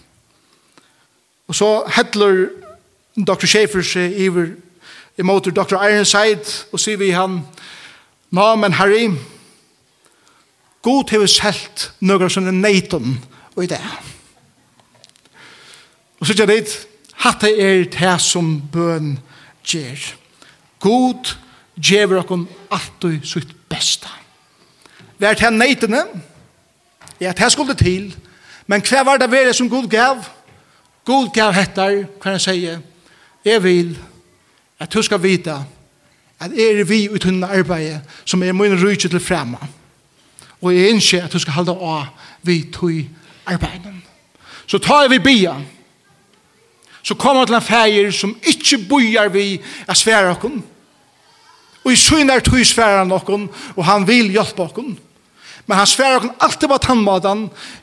og 1.49 1.57
så 1.57 1.69
hettler 1.97 2.47
Dr. 3.17 3.45
Schaefer 3.49 3.85
seg 3.85 4.17
iver 4.21 4.53
imot 5.19 5.49
Dr. 5.55 5.77
Ironside 5.77 6.69
og 6.71 6.79
sier 6.81 6.99
vi 6.99 7.11
han 7.15 7.41
Nå, 8.29 8.45
men 8.61 8.75
Harry 8.77 9.09
God 10.85 11.11
hever 11.11 11.27
selt 11.27 11.89
noen 11.99 12.31
som 12.31 12.47
er 12.47 12.55
neiten 12.55 13.17
og 13.55 13.63
i 13.65 13.71
det 13.71 13.81
og 16.19 16.27
så 16.27 16.35
gjør 16.35 16.51
det 16.51 16.77
hatt 17.23 17.43
det 17.43 17.53
er 17.63 17.85
det 17.95 18.15
som 18.23 18.55
bøn 18.71 19.17
gjør 19.67 20.07
God 20.79 21.35
gjør 21.75 22.21
okken 22.21 22.47
alltid 22.71 23.27
sitt 23.27 23.53
beste 23.71 24.07
Vær 25.19 25.35
til 25.35 25.51
neitene 25.51 26.05
ja, 27.19 27.33
det 27.35 27.51
skulle 27.51 27.75
til 27.75 28.13
men 28.69 28.83
hva 28.85 29.01
var 29.03 29.17
det 29.17 29.31
vere 29.31 29.53
som 29.57 29.69
God 29.69 29.87
gav? 29.89 30.21
God 31.05 31.31
gav 31.33 31.55
hettar, 31.57 32.03
hva 32.21 32.35
han 32.35 32.41
sier, 32.43 32.83
jeg 33.41 33.63
vil 33.63 33.95
at 34.79 34.93
du 34.93 35.01
skal 35.01 35.23
vite 35.23 35.55
at 36.39 36.51
er 36.51 36.83
vi 36.83 37.03
i 37.03 37.19
tunne 37.19 37.47
arbeid 37.47 37.99
som 38.25 38.43
er 38.43 38.53
min 38.53 38.77
rydde 38.83 39.09
til 39.09 39.19
fremme. 39.19 39.57
Og 40.61 40.75
jeg 40.75 40.89
innskjer 40.89 41.25
at 41.25 41.33
du 41.33 41.39
skal 41.39 41.53
holde 41.53 41.71
av 41.71 42.07
vi 42.43 42.61
tog 42.73 42.93
arbeidet. 43.45 43.93
Så 44.67 44.77
tar 44.77 45.07
vi 45.09 45.19
bia, 45.19 45.55
så 47.03 47.15
kommer 47.15 47.45
til 47.45 47.55
en 47.55 47.61
feir 47.61 48.11
som 48.11 48.35
ikke 48.43 48.77
bojar 48.89 49.31
vi 49.33 49.59
av 49.87 49.95
svære 49.95 50.31
okken. 50.35 50.59
Og 51.83 51.91
i 51.91 51.95
synar 51.95 52.39
tog 52.39 52.65
svære 52.65 53.07
okken, 53.13 53.47
og 53.75 53.85
han 53.85 54.07
vil 54.07 54.31
hjelpe 54.31 54.63
okken. 54.63 54.97
Men 55.67 55.77
han 55.77 55.87
sverar 55.87 56.17
okkur 56.17 56.35
alltid 56.39 56.69
på 56.69 56.77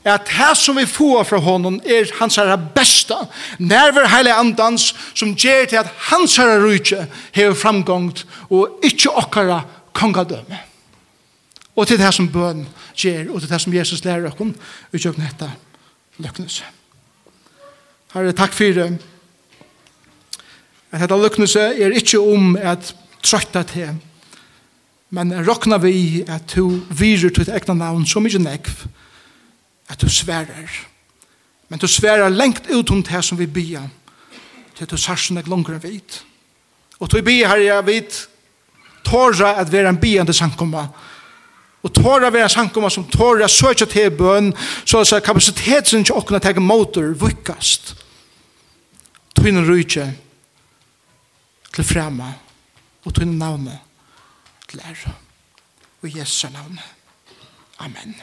er 0.03 0.13
at 0.13 0.29
her 0.29 0.53
som 0.53 0.75
vi 0.77 0.85
får 0.85 1.23
fra 1.23 1.39
honom 1.39 1.79
er 1.85 2.09
hans 2.19 2.35
herre 2.35 2.57
besta. 2.75 3.15
Nerver 3.59 4.07
heilig 4.11 4.33
andans 4.33 4.93
som 5.13 5.35
gjer 5.35 5.65
til 5.65 5.81
at 5.81 5.91
hans 6.09 6.37
herre 6.37 6.59
rujtje 6.63 7.07
hever 7.35 7.55
framgångt 7.55 8.25
og 8.49 8.79
ikkje 8.83 9.13
okkara 9.15 9.61
kongadøme. 9.93 10.59
Og 11.75 11.87
til 11.87 11.99
det 11.99 12.13
som 12.13 12.29
bøn 12.31 12.65
gjer 12.97 13.29
og 13.31 13.41
til 13.41 13.49
det 13.49 13.61
som 13.61 13.73
Jesus 13.73 14.03
lærer 14.05 14.31
okkur 14.31 14.51
utjøkken 14.93 15.23
hetta 15.23 15.51
løknelse. 16.17 16.63
Herre, 18.13 18.33
takk 18.33 18.53
fyrir 18.55 18.97
at 20.91 21.01
dette 21.01 21.17
løknelse 21.21 21.59
er 21.77 21.95
ikkje 21.95 22.19
om 22.19 22.55
at 22.57 22.93
trøytta 23.23 23.63
til 23.67 23.95
Men 25.09 25.31
råkna 25.47 25.77
vi 25.77 26.23
at 26.27 26.55
du 26.55 26.81
virer 26.89 27.31
til 27.31 27.49
egna 27.49 27.73
navn 27.73 28.05
så 28.05 28.19
mye 28.19 28.39
nekv 28.41 28.87
at 29.87 30.01
du 30.01 30.09
sverer. 30.11 30.71
Men 31.69 31.79
du 31.79 31.87
sverer 31.87 32.29
lengt 32.29 32.67
utom 32.67 33.03
det 33.03 33.23
som 33.23 33.39
vi 33.39 33.47
bia 33.47 33.85
til 34.75 34.83
at 34.83 34.91
du 34.91 34.97
sarsen 34.97 35.37
er 35.37 35.47
langere 35.47 35.81
vidt. 35.81 36.23
Og 36.99 37.11
du 37.11 37.21
bia 37.21 37.47
her 37.47 37.63
jeg 37.63 37.85
vet, 37.85 38.27
tåra 39.07 39.55
at 39.61 39.71
være 39.71 39.89
en 39.89 40.01
biande 40.01 40.33
sankomma 40.33 40.87
og 41.83 41.93
tåra 41.93 42.29
vera 42.33 42.49
sankomma 42.49 42.89
som 42.89 43.05
tåra 43.07 43.47
søkja 43.47 43.85
til 43.87 44.11
bøn 44.17 44.51
så 44.85 45.03
at 45.05 45.23
kapasiteten 45.23 46.03
ikke 46.03 46.17
åkna 46.19 46.41
teg 46.43 46.59
motor 46.61 47.13
vukkast 47.19 47.93
tøyne 49.37 49.63
rujtje 49.63 50.07
til 51.75 51.87
frema 51.87 52.33
og 53.05 53.13
tøyne 53.13 53.37
navnet 53.37 53.86
til 54.67 54.81
ære. 54.85 55.13
Og 56.01 56.09
i 56.09 56.19
Jesu 56.19 56.49
navn. 56.49 56.79
Amen. 57.79 58.21